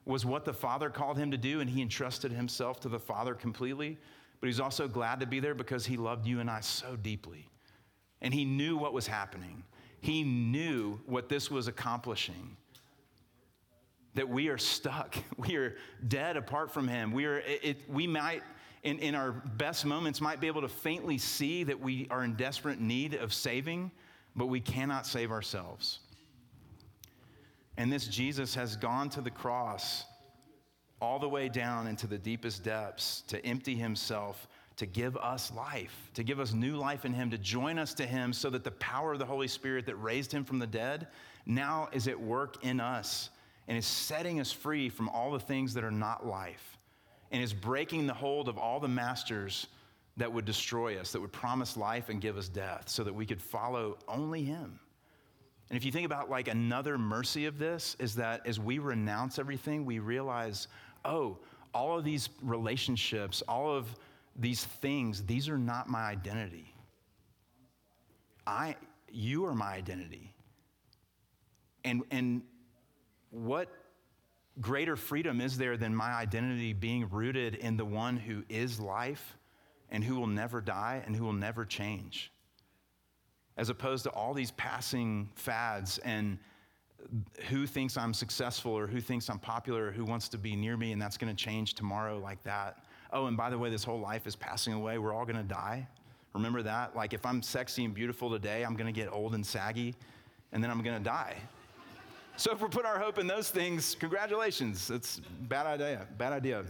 was 0.05 0.25
what 0.25 0.45
the 0.45 0.53
Father 0.53 0.89
called 0.89 1.17
him 1.17 1.31
to 1.31 1.37
do, 1.37 1.61
and 1.61 1.69
he 1.69 1.81
entrusted 1.81 2.31
himself 2.31 2.79
to 2.81 2.89
the 2.89 2.99
Father 2.99 3.33
completely. 3.33 3.97
But 4.39 4.47
he's 4.47 4.59
also 4.59 4.87
glad 4.87 5.19
to 5.19 5.25
be 5.25 5.39
there 5.39 5.55
because 5.55 5.85
he 5.85 5.95
loved 5.95 6.25
you 6.25 6.39
and 6.39 6.49
I 6.49 6.59
so 6.61 6.95
deeply. 6.95 7.47
And 8.21 8.33
he 8.33 8.45
knew 8.45 8.77
what 8.77 8.93
was 8.93 9.07
happening, 9.07 9.63
he 10.01 10.23
knew 10.23 10.99
what 11.05 11.29
this 11.29 11.49
was 11.49 11.67
accomplishing. 11.67 12.57
That 14.15 14.29
we 14.29 14.49
are 14.49 14.57
stuck, 14.57 15.15
we 15.37 15.55
are 15.55 15.75
dead 16.07 16.37
apart 16.37 16.71
from 16.71 16.87
him. 16.87 17.11
We, 17.11 17.25
are, 17.25 17.39
it, 17.39 17.77
we 17.89 18.07
might, 18.07 18.43
in, 18.83 18.99
in 18.99 19.15
our 19.15 19.31
best 19.31 19.85
moments, 19.85 20.21
might 20.21 20.39
be 20.39 20.47
able 20.47 20.61
to 20.61 20.69
faintly 20.69 21.17
see 21.17 21.63
that 21.63 21.79
we 21.79 22.07
are 22.09 22.23
in 22.23 22.33
desperate 22.35 22.79
need 22.79 23.15
of 23.15 23.33
saving, 23.33 23.91
but 24.35 24.47
we 24.47 24.59
cannot 24.59 25.05
save 25.07 25.31
ourselves. 25.31 25.99
And 27.77 27.91
this 27.91 28.07
Jesus 28.07 28.53
has 28.55 28.75
gone 28.75 29.09
to 29.09 29.21
the 29.21 29.31
cross 29.31 30.05
all 31.01 31.19
the 31.19 31.27
way 31.27 31.49
down 31.49 31.87
into 31.87 32.07
the 32.07 32.17
deepest 32.17 32.63
depths 32.63 33.23
to 33.27 33.43
empty 33.45 33.75
himself, 33.75 34.47
to 34.77 34.85
give 34.85 35.17
us 35.17 35.51
life, 35.51 36.09
to 36.13 36.23
give 36.23 36.39
us 36.39 36.53
new 36.53 36.77
life 36.77 37.03
in 37.03 37.13
him, 37.13 37.29
to 37.29 37.37
join 37.37 37.77
us 37.77 37.93
to 37.95 38.05
him 38.05 38.31
so 38.31 38.49
that 38.49 38.63
the 38.63 38.71
power 38.71 39.13
of 39.13 39.19
the 39.19 39.25
Holy 39.25 39.47
Spirit 39.47 39.85
that 39.85 39.95
raised 39.95 40.31
him 40.31 40.45
from 40.45 40.59
the 40.59 40.67
dead 40.67 41.07
now 41.45 41.89
is 41.91 42.07
at 42.07 42.19
work 42.19 42.63
in 42.63 42.79
us 42.79 43.29
and 43.67 43.77
is 43.77 43.85
setting 43.85 44.39
us 44.39 44.51
free 44.51 44.89
from 44.89 45.09
all 45.09 45.31
the 45.31 45.39
things 45.39 45.73
that 45.73 45.83
are 45.83 45.91
not 45.91 46.25
life 46.25 46.77
and 47.31 47.41
is 47.41 47.53
breaking 47.53 48.07
the 48.07 48.13
hold 48.13 48.47
of 48.47 48.57
all 48.57 48.79
the 48.79 48.87
masters 48.87 49.67
that 50.17 50.31
would 50.31 50.45
destroy 50.45 50.99
us, 50.99 51.11
that 51.11 51.19
would 51.19 51.31
promise 51.31 51.75
life 51.75 52.09
and 52.09 52.21
give 52.21 52.37
us 52.37 52.47
death 52.47 52.87
so 52.87 53.03
that 53.03 53.13
we 53.13 53.25
could 53.25 53.41
follow 53.41 53.97
only 54.07 54.43
him. 54.43 54.79
And 55.69 55.77
if 55.77 55.83
you 55.83 55.91
think 55.91 56.05
about 56.05 56.29
like 56.29 56.47
another 56.47 56.97
mercy 56.97 57.45
of 57.45 57.57
this, 57.57 57.95
is 57.97 58.15
that 58.15 58.45
as 58.45 58.59
we 58.59 58.77
renounce 58.77 59.39
everything, 59.39 59.85
we 59.85 59.99
realize, 59.99 60.67
oh, 61.03 61.39
all 61.73 61.97
of 61.97 62.03
these 62.03 62.29
relationships, 62.43 63.41
all 63.47 63.75
of 63.75 63.87
these 64.35 64.65
things, 64.65 65.23
these 65.23 65.49
are 65.49 65.57
not 65.57 65.89
my 65.89 66.03
identity. 66.03 66.75
I, 68.45 68.75
you 69.09 69.45
are 69.45 69.55
my 69.55 69.73
identity. 69.73 70.35
And, 71.83 72.03
and 72.11 72.43
what 73.33 73.69
greater 74.61 74.95
freedom 74.95 75.41
is 75.41 75.57
there 75.57 75.77
than 75.77 75.95
my 75.95 76.13
identity 76.13 76.73
being 76.73 77.09
rooted 77.09 77.55
in 77.55 77.75
the 77.75 77.85
one 77.85 78.17
who 78.17 78.43
is 78.49 78.79
life 78.79 79.37
and 79.89 80.03
who 80.03 80.15
will 80.15 80.27
never 80.27 80.61
die 80.61 81.03
and 81.05 81.15
who 81.15 81.23
will 81.25 81.33
never 81.33 81.65
change? 81.65 82.31
as 83.57 83.69
opposed 83.69 84.03
to 84.03 84.09
all 84.11 84.33
these 84.33 84.51
passing 84.51 85.29
fads 85.35 85.99
and 85.99 86.37
who 87.49 87.67
thinks 87.67 87.97
I'm 87.97 88.13
successful 88.13 88.71
or 88.71 88.87
who 88.87 89.01
thinks 89.01 89.29
I'm 89.29 89.39
popular 89.39 89.87
or 89.87 89.91
who 89.91 90.05
wants 90.05 90.29
to 90.29 90.37
be 90.37 90.55
near 90.55 90.77
me 90.77 90.91
and 90.91 91.01
that's 91.01 91.17
going 91.17 91.33
to 91.33 91.43
change 91.43 91.73
tomorrow 91.73 92.17
like 92.17 92.41
that. 92.43 92.85
Oh, 93.11 93.27
and 93.27 93.37
by 93.37 93.49
the 93.49 93.57
way, 93.57 93.69
this 93.69 93.83
whole 93.83 93.99
life 93.99 94.25
is 94.25 94.35
passing 94.35 94.73
away. 94.73 94.97
We're 94.97 95.13
all 95.13 95.25
going 95.25 95.37
to 95.37 95.43
die. 95.43 95.87
Remember 96.33 96.63
that? 96.63 96.95
Like 96.95 97.13
if 97.13 97.25
I'm 97.25 97.41
sexy 97.41 97.85
and 97.85 97.93
beautiful 97.93 98.29
today, 98.31 98.63
I'm 98.63 98.75
going 98.75 98.91
to 98.91 98.99
get 98.99 99.11
old 99.11 99.35
and 99.35 99.45
saggy 99.45 99.93
and 100.51 100.63
then 100.63 100.71
I'm 100.71 100.81
going 100.81 100.97
to 100.97 101.03
die. 101.03 101.35
So 102.35 102.51
if 102.51 102.61
we're 102.61 102.69
putting 102.69 102.87
our 102.87 102.99
hope 102.99 103.19
in 103.19 103.27
those 103.27 103.49
things, 103.49 103.95
congratulations. 103.99 104.89
It's 104.89 105.21
bad 105.41 105.67
idea. 105.67 106.07
Bad 106.17 106.33
idea. 106.33 106.65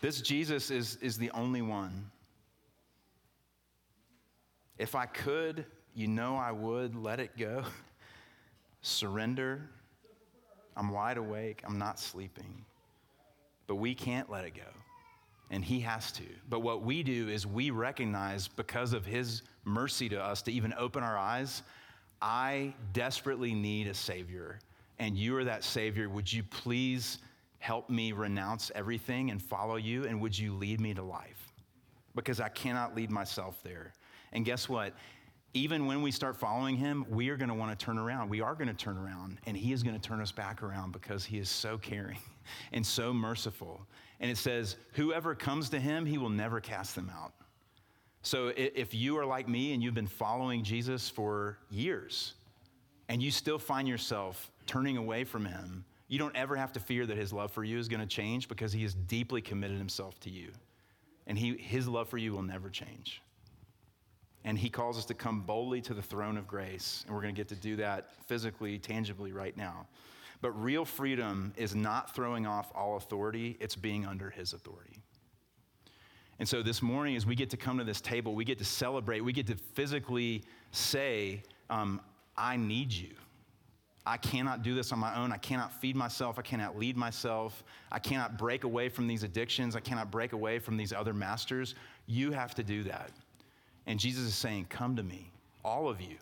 This 0.00 0.20
Jesus 0.20 0.70
is, 0.70 0.96
is 1.00 1.16
the 1.18 1.30
only 1.30 1.62
one 1.62 2.10
if 4.78 4.94
I 4.94 5.06
could, 5.06 5.64
you 5.94 6.06
know 6.06 6.36
I 6.36 6.52
would 6.52 6.94
let 6.94 7.20
it 7.20 7.36
go. 7.36 7.64
Surrender. 8.82 9.68
I'm 10.76 10.90
wide 10.90 11.18
awake. 11.18 11.62
I'm 11.66 11.78
not 11.78 11.98
sleeping. 11.98 12.64
But 13.66 13.76
we 13.76 13.94
can't 13.94 14.30
let 14.30 14.44
it 14.44 14.54
go. 14.54 14.70
And 15.50 15.64
He 15.64 15.80
has 15.80 16.12
to. 16.12 16.24
But 16.48 16.60
what 16.60 16.82
we 16.82 17.02
do 17.02 17.28
is 17.28 17.46
we 17.46 17.70
recognize, 17.70 18.46
because 18.46 18.92
of 18.92 19.04
His 19.04 19.42
mercy 19.64 20.08
to 20.10 20.22
us, 20.22 20.42
to 20.42 20.52
even 20.52 20.72
open 20.78 21.02
our 21.02 21.18
eyes, 21.18 21.62
I 22.20 22.74
desperately 22.92 23.54
need 23.54 23.86
a 23.86 23.94
Savior. 23.94 24.58
And 24.98 25.16
you 25.16 25.36
are 25.36 25.44
that 25.44 25.62
Savior. 25.62 26.08
Would 26.08 26.32
you 26.32 26.42
please 26.42 27.18
help 27.58 27.88
me 27.88 28.12
renounce 28.12 28.70
everything 28.74 29.30
and 29.30 29.40
follow 29.40 29.76
you? 29.76 30.06
And 30.06 30.20
would 30.20 30.36
you 30.36 30.54
lead 30.54 30.80
me 30.80 30.94
to 30.94 31.02
life? 31.02 31.52
Because 32.14 32.40
I 32.40 32.48
cannot 32.48 32.96
lead 32.96 33.10
myself 33.10 33.60
there. 33.62 33.92
And 34.32 34.44
guess 34.44 34.68
what? 34.68 34.94
Even 35.54 35.86
when 35.86 36.02
we 36.02 36.10
start 36.10 36.36
following 36.36 36.76
him, 36.76 37.06
we 37.08 37.30
are 37.30 37.36
going 37.36 37.48
to 37.48 37.54
want 37.54 37.76
to 37.76 37.84
turn 37.84 37.98
around. 37.98 38.28
We 38.28 38.40
are 38.40 38.54
going 38.54 38.68
to 38.68 38.74
turn 38.74 38.98
around, 38.98 39.38
and 39.46 39.56
he 39.56 39.72
is 39.72 39.82
going 39.82 39.98
to 39.98 40.08
turn 40.08 40.20
us 40.20 40.30
back 40.30 40.62
around 40.62 40.92
because 40.92 41.24
he 41.24 41.38
is 41.38 41.48
so 41.48 41.78
caring 41.78 42.18
and 42.72 42.84
so 42.84 43.14
merciful. 43.14 43.80
And 44.20 44.30
it 44.30 44.36
says, 44.36 44.76
Whoever 44.92 45.34
comes 45.34 45.70
to 45.70 45.80
him, 45.80 46.04
he 46.04 46.18
will 46.18 46.28
never 46.28 46.60
cast 46.60 46.94
them 46.94 47.10
out. 47.14 47.32
So 48.22 48.52
if 48.56 48.94
you 48.94 49.16
are 49.18 49.24
like 49.24 49.48
me 49.48 49.72
and 49.72 49.82
you've 49.82 49.94
been 49.94 50.06
following 50.06 50.64
Jesus 50.64 51.08
for 51.08 51.58
years, 51.70 52.34
and 53.08 53.22
you 53.22 53.30
still 53.30 53.58
find 53.58 53.88
yourself 53.88 54.50
turning 54.66 54.96
away 54.96 55.24
from 55.24 55.44
him, 55.44 55.84
you 56.08 56.18
don't 56.18 56.36
ever 56.36 56.56
have 56.56 56.72
to 56.72 56.80
fear 56.80 57.06
that 57.06 57.16
his 57.16 57.32
love 57.32 57.50
for 57.50 57.64
you 57.64 57.78
is 57.78 57.88
going 57.88 58.00
to 58.00 58.06
change 58.06 58.48
because 58.48 58.72
he 58.72 58.82
has 58.82 58.94
deeply 58.94 59.40
committed 59.40 59.78
himself 59.78 60.18
to 60.20 60.30
you. 60.30 60.50
And 61.26 61.38
he, 61.38 61.56
his 61.56 61.86
love 61.86 62.08
for 62.08 62.18
you 62.18 62.32
will 62.32 62.42
never 62.42 62.70
change. 62.70 63.22
And 64.44 64.58
he 64.58 64.70
calls 64.70 64.96
us 64.96 65.04
to 65.06 65.14
come 65.14 65.42
boldly 65.42 65.82
to 65.82 65.94
the 65.94 66.02
throne 66.02 66.38
of 66.38 66.46
grace. 66.46 67.04
And 67.06 67.14
we're 67.14 67.20
going 67.20 67.34
to 67.34 67.38
get 67.38 67.48
to 67.48 67.54
do 67.54 67.76
that 67.76 68.08
physically, 68.26 68.78
tangibly 68.78 69.32
right 69.32 69.56
now. 69.56 69.86
But 70.40 70.52
real 70.52 70.84
freedom 70.84 71.52
is 71.56 71.74
not 71.74 72.14
throwing 72.14 72.46
off 72.46 72.72
all 72.74 72.96
authority, 72.96 73.56
it's 73.60 73.74
being 73.74 74.06
under 74.06 74.30
his 74.30 74.52
authority. 74.52 75.02
And 76.38 76.48
so 76.48 76.62
this 76.62 76.82
morning, 76.82 77.16
as 77.16 77.26
we 77.26 77.34
get 77.34 77.50
to 77.50 77.56
come 77.56 77.78
to 77.78 77.84
this 77.84 78.00
table, 78.00 78.34
we 78.34 78.44
get 78.44 78.58
to 78.58 78.64
celebrate, 78.64 79.20
we 79.20 79.32
get 79.32 79.46
to 79.48 79.56
physically 79.56 80.44
say, 80.70 81.42
um, 81.68 82.00
I 82.36 82.56
need 82.56 82.92
you. 82.92 83.10
I 84.06 84.16
cannot 84.16 84.62
do 84.62 84.74
this 84.74 84.90
on 84.92 84.98
my 84.98 85.14
own. 85.16 85.32
I 85.32 85.36
cannot 85.36 85.72
feed 85.80 85.94
myself. 85.94 86.38
I 86.38 86.42
cannot 86.42 86.78
lead 86.78 86.96
myself. 86.96 87.62
I 87.92 87.98
cannot 87.98 88.38
break 88.38 88.64
away 88.64 88.88
from 88.88 89.06
these 89.06 89.22
addictions. 89.22 89.76
I 89.76 89.80
cannot 89.80 90.10
break 90.10 90.32
away 90.32 90.58
from 90.58 90.78
these 90.78 90.94
other 90.94 91.12
masters. 91.12 91.74
You 92.06 92.30
have 92.30 92.54
to 92.54 92.62
do 92.62 92.84
that. 92.84 93.10
And 93.86 94.00
Jesus 94.00 94.24
is 94.24 94.34
saying, 94.34 94.66
Come 94.70 94.96
to 94.96 95.02
me, 95.02 95.30
all 95.62 95.90
of 95.90 96.00
you, 96.00 96.16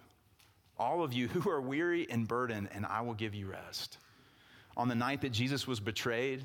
all 0.78 1.04
of 1.04 1.12
you 1.12 1.28
who 1.28 1.48
are 1.48 1.60
weary 1.60 2.08
and 2.10 2.26
burdened, 2.26 2.70
and 2.74 2.84
I 2.86 3.02
will 3.02 3.14
give 3.14 3.34
you 3.34 3.46
rest. 3.46 3.98
On 4.76 4.88
the 4.88 4.94
night 4.94 5.20
that 5.20 5.30
Jesus 5.30 5.68
was 5.68 5.78
betrayed, 5.78 6.44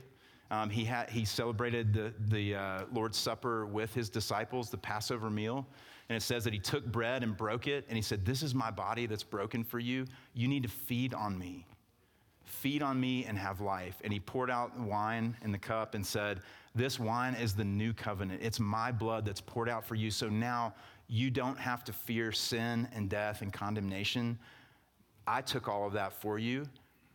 Um, 0.51 0.69
he, 0.69 0.83
had, 0.83 1.09
he 1.09 1.23
celebrated 1.23 1.93
the, 1.93 2.13
the 2.27 2.55
uh, 2.55 2.83
Lord's 2.93 3.17
Supper 3.17 3.65
with 3.65 3.93
his 3.93 4.09
disciples, 4.09 4.69
the 4.69 4.77
Passover 4.77 5.29
meal. 5.29 5.65
And 6.09 6.17
it 6.17 6.21
says 6.21 6.43
that 6.43 6.51
he 6.51 6.59
took 6.59 6.85
bread 6.85 7.23
and 7.23 7.37
broke 7.37 7.67
it, 7.67 7.85
and 7.87 7.95
he 7.95 8.01
said, 8.01 8.25
This 8.25 8.43
is 8.43 8.53
my 8.53 8.69
body 8.69 9.05
that's 9.05 9.23
broken 9.23 9.63
for 9.63 9.79
you. 9.79 10.05
You 10.33 10.49
need 10.49 10.63
to 10.63 10.69
feed 10.69 11.13
on 11.13 11.39
me. 11.39 11.65
Feed 12.43 12.83
on 12.83 12.99
me 12.99 13.23
and 13.23 13.37
have 13.37 13.61
life. 13.61 14.01
And 14.03 14.11
he 14.11 14.19
poured 14.19 14.51
out 14.51 14.77
wine 14.77 15.37
in 15.41 15.53
the 15.53 15.57
cup 15.57 15.95
and 15.95 16.05
said, 16.05 16.41
This 16.75 16.99
wine 16.99 17.35
is 17.35 17.55
the 17.55 17.63
new 17.63 17.93
covenant. 17.93 18.41
It's 18.43 18.59
my 18.59 18.91
blood 18.91 19.25
that's 19.25 19.39
poured 19.39 19.69
out 19.69 19.85
for 19.85 19.95
you. 19.95 20.11
So 20.11 20.27
now 20.27 20.75
you 21.07 21.31
don't 21.31 21.57
have 21.57 21.85
to 21.85 21.93
fear 21.93 22.33
sin 22.33 22.89
and 22.93 23.09
death 23.09 23.41
and 23.41 23.53
condemnation. 23.53 24.37
I 25.25 25.39
took 25.39 25.69
all 25.69 25.87
of 25.87 25.93
that 25.93 26.11
for 26.11 26.37
you. 26.37 26.65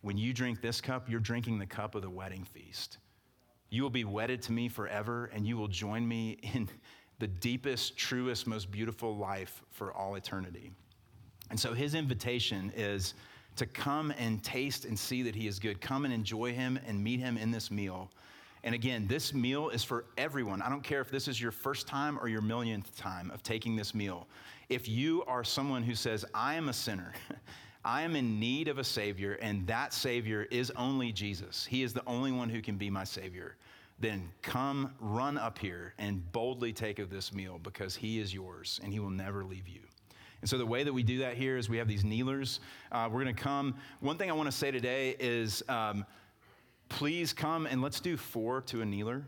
When 0.01 0.17
you 0.17 0.33
drink 0.33 0.63
this 0.63 0.81
cup, 0.81 1.11
you're 1.11 1.21
drinking 1.21 1.59
the 1.59 1.67
cup 1.67 1.95
of 1.95 2.01
the 2.01 2.09
wedding 2.09 2.45
feast. 2.45 2.97
You 3.71 3.83
will 3.83 3.91
be 3.91 4.05
wedded 4.05 4.43
to 4.43 4.53
me 4.53 4.69
forever, 4.69 5.31
and 5.33 5.47
you 5.47 5.57
will 5.57 5.69
join 5.69 6.07
me 6.07 6.39
in 6.55 6.69
the 7.19 7.27
deepest, 7.27 7.97
truest, 7.97 8.47
most 8.47 8.71
beautiful 8.71 9.17
life 9.17 9.63
for 9.71 9.93
all 9.93 10.17
eternity. 10.17 10.71
And 11.51 11.59
so 11.59 11.73
his 11.73 11.95
invitation 11.95 12.73
is 12.77 13.15
to 13.57 13.67
come 13.67 14.13
and 14.19 14.43
taste 14.45 14.85
and 14.85 14.99
see 14.99 15.23
that 15.23 15.35
he 15.35 15.47
is 15.47 15.59
good. 15.59 15.81
Come 15.81 16.05
and 16.05 16.13
enjoy 16.13 16.53
him 16.53 16.79
and 16.87 17.03
meet 17.03 17.21
him 17.21 17.39
in 17.39 17.51
this 17.51 17.71
meal. 17.71 18.11
And 18.65 18.75
again, 18.75 19.07
this 19.07 19.33
meal 19.33 19.71
is 19.71 19.85
for 19.85 20.07
everyone. 20.19 20.61
I 20.61 20.69
don't 20.69 20.83
care 20.83 21.01
if 21.01 21.11
this 21.11 21.29
is 21.29 21.41
your 21.41 21.53
first 21.53 21.87
time 21.87 22.19
or 22.19 22.29
your 22.29 22.43
millionth 22.43 22.97
time 22.97 23.31
of 23.31 23.43
taking 23.43 23.77
this 23.77 23.95
meal. 23.95 24.27
If 24.69 24.89
you 24.89 25.25
are 25.27 25.45
someone 25.45 25.83
who 25.83 25.95
says, 25.95 26.25
I 26.35 26.55
am 26.55 26.69
a 26.69 26.73
sinner, 26.73 27.13
I 27.87 28.03
am 28.03 28.17
in 28.17 28.41
need 28.41 28.67
of 28.67 28.79
a 28.79 28.85
Savior, 28.85 29.35
and 29.41 29.65
that 29.69 29.95
Savior 29.95 30.49
is 30.51 30.73
only 30.73 31.13
Jesus, 31.13 31.65
He 31.65 31.85
is 31.85 31.93
the 31.93 32.03
only 32.05 32.33
one 32.33 32.49
who 32.49 32.61
can 32.61 32.77
be 32.77 32.91
my 32.91 33.05
Savior, 33.05 33.55
then 34.01 34.29
come 34.43 34.93
run 34.99 35.39
up 35.39 35.57
here 35.57 35.95
and 35.97 36.21
boldly 36.33 36.73
take 36.73 36.99
of 36.99 37.11
this 37.11 37.33
meal 37.33 37.61
because 37.63 37.95
He 37.95 38.19
is 38.19 38.35
yours 38.35 38.81
and 38.83 38.93
He 38.93 38.99
will 38.99 39.11
never 39.11 39.45
leave 39.45 39.69
you. 39.69 39.83
And 40.41 40.51
so, 40.51 40.59
the 40.59 40.67
way 40.67 40.83
that 40.83 40.93
we 40.93 41.05
do 41.05 41.19
that 41.19 41.37
here 41.37 41.57
is 41.57 41.69
we 41.69 41.77
have 41.77 41.87
these 41.87 42.05
kneelers. 42.05 42.59
Uh, 42.91 43.09
we're 43.11 43.23
going 43.23 43.35
to 43.35 43.41
come. 43.41 43.77
One 44.01 44.19
thing 44.19 44.31
I 44.31 44.35
want 44.35 44.51
to 44.51 44.57
say 44.57 44.73
today 44.73 45.15
is 45.21 45.63
um, 45.69 46.05
please 46.89 47.33
come 47.33 47.67
and 47.67 47.81
let's 47.81 48.01
do 48.01 48.17
four 48.17 48.63
to 48.63 48.83
a 48.83 48.85
kneeler 48.85 49.23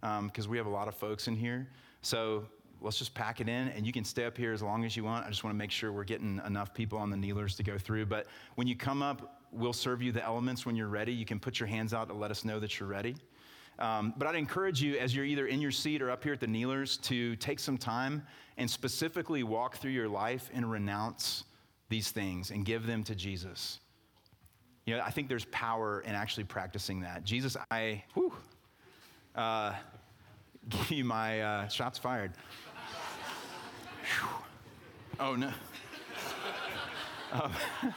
because 0.00 0.46
um, 0.46 0.50
we 0.50 0.56
have 0.56 0.66
a 0.66 0.70
lot 0.70 0.86
of 0.86 0.94
folks 0.94 1.26
in 1.26 1.34
here. 1.34 1.68
So, 2.02 2.46
let's 2.80 2.98
just 2.98 3.14
pack 3.14 3.40
it 3.40 3.48
in 3.48 3.68
and 3.68 3.86
you 3.86 3.92
can 3.92 4.04
stay 4.04 4.24
up 4.24 4.36
here 4.36 4.52
as 4.52 4.62
long 4.62 4.84
as 4.84 4.96
you 4.96 5.04
want. 5.04 5.26
I 5.26 5.28
just 5.28 5.44
want 5.44 5.54
to 5.54 5.58
make 5.58 5.70
sure 5.70 5.92
we're 5.92 6.04
getting 6.04 6.40
enough 6.46 6.74
people 6.74 6.98
on 6.98 7.10
the 7.10 7.16
kneelers 7.16 7.56
to 7.56 7.62
go 7.62 7.78
through. 7.78 8.06
But 8.06 8.26
when 8.54 8.66
you 8.66 8.76
come 8.76 9.02
up, 9.02 9.42
we'll 9.52 9.72
serve 9.72 10.02
you 10.02 10.12
the 10.12 10.24
elements 10.24 10.66
when 10.66 10.76
you're 10.76 10.88
ready. 10.88 11.12
You 11.12 11.24
can 11.24 11.38
put 11.38 11.58
your 11.58 11.66
hands 11.66 11.94
out 11.94 12.08
to 12.08 12.14
let 12.14 12.30
us 12.30 12.44
know 12.44 12.60
that 12.60 12.78
you're 12.78 12.88
ready. 12.88 13.16
Um, 13.78 14.14
but 14.16 14.26
I'd 14.26 14.36
encourage 14.36 14.82
you, 14.82 14.96
as 14.96 15.14
you're 15.14 15.24
either 15.24 15.46
in 15.46 15.60
your 15.60 15.70
seat 15.70 16.00
or 16.00 16.10
up 16.10 16.24
here 16.24 16.32
at 16.32 16.40
the 16.40 16.46
kneelers, 16.46 16.96
to 16.98 17.36
take 17.36 17.58
some 17.58 17.76
time 17.76 18.22
and 18.56 18.70
specifically 18.70 19.42
walk 19.42 19.76
through 19.76 19.90
your 19.90 20.08
life 20.08 20.48
and 20.54 20.70
renounce 20.70 21.44
these 21.88 22.10
things 22.10 22.50
and 22.50 22.64
give 22.64 22.86
them 22.86 23.04
to 23.04 23.14
Jesus. 23.14 23.80
You 24.86 24.96
know, 24.96 25.02
I 25.04 25.10
think 25.10 25.28
there's 25.28 25.44
power 25.46 26.00
in 26.06 26.14
actually 26.14 26.44
practicing 26.44 27.00
that. 27.00 27.24
Jesus, 27.24 27.56
I, 27.70 28.02
whew, 28.14 28.32
uh, 29.34 29.74
give 30.68 30.90
you 30.90 31.04
my 31.04 31.42
uh, 31.42 31.68
shots 31.68 31.98
fired. 31.98 32.32
Oh, 35.18 35.34
no. 35.34 35.50
Um, 37.32 37.52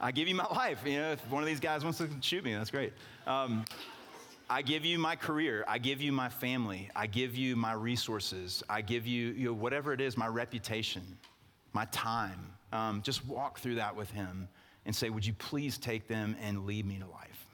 I 0.00 0.12
give 0.12 0.28
you 0.28 0.34
my 0.34 0.46
life. 0.46 0.80
You 0.84 0.98
know, 0.98 1.12
if 1.12 1.30
one 1.30 1.42
of 1.42 1.46
these 1.46 1.60
guys 1.60 1.82
wants 1.84 1.98
to 1.98 2.08
shoot 2.20 2.44
me, 2.44 2.54
that's 2.54 2.70
great. 2.70 2.92
Um, 3.26 3.64
I 4.50 4.60
give 4.60 4.84
you 4.84 4.98
my 4.98 5.16
career. 5.16 5.64
I 5.66 5.78
give 5.78 6.02
you 6.02 6.12
my 6.12 6.28
family. 6.28 6.90
I 6.94 7.06
give 7.06 7.34
you 7.34 7.56
my 7.56 7.72
resources. 7.72 8.62
I 8.68 8.82
give 8.82 9.06
you, 9.06 9.28
you 9.28 9.46
know, 9.46 9.54
whatever 9.54 9.94
it 9.94 10.02
is, 10.02 10.18
my 10.18 10.26
reputation, 10.26 11.02
my 11.72 11.86
time. 11.86 12.52
Um, 12.72 13.00
just 13.00 13.26
walk 13.26 13.58
through 13.58 13.76
that 13.76 13.96
with 13.96 14.10
him 14.10 14.48
and 14.84 14.94
say, 14.94 15.08
Would 15.08 15.24
you 15.24 15.32
please 15.32 15.78
take 15.78 16.08
them 16.08 16.36
and 16.42 16.66
lead 16.66 16.84
me 16.84 16.98
to 16.98 17.06
life? 17.06 17.46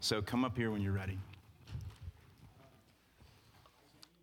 So 0.00 0.20
come 0.20 0.44
up 0.44 0.56
here 0.56 0.72
when 0.72 0.82
you're 0.82 0.92
ready. 0.92 1.18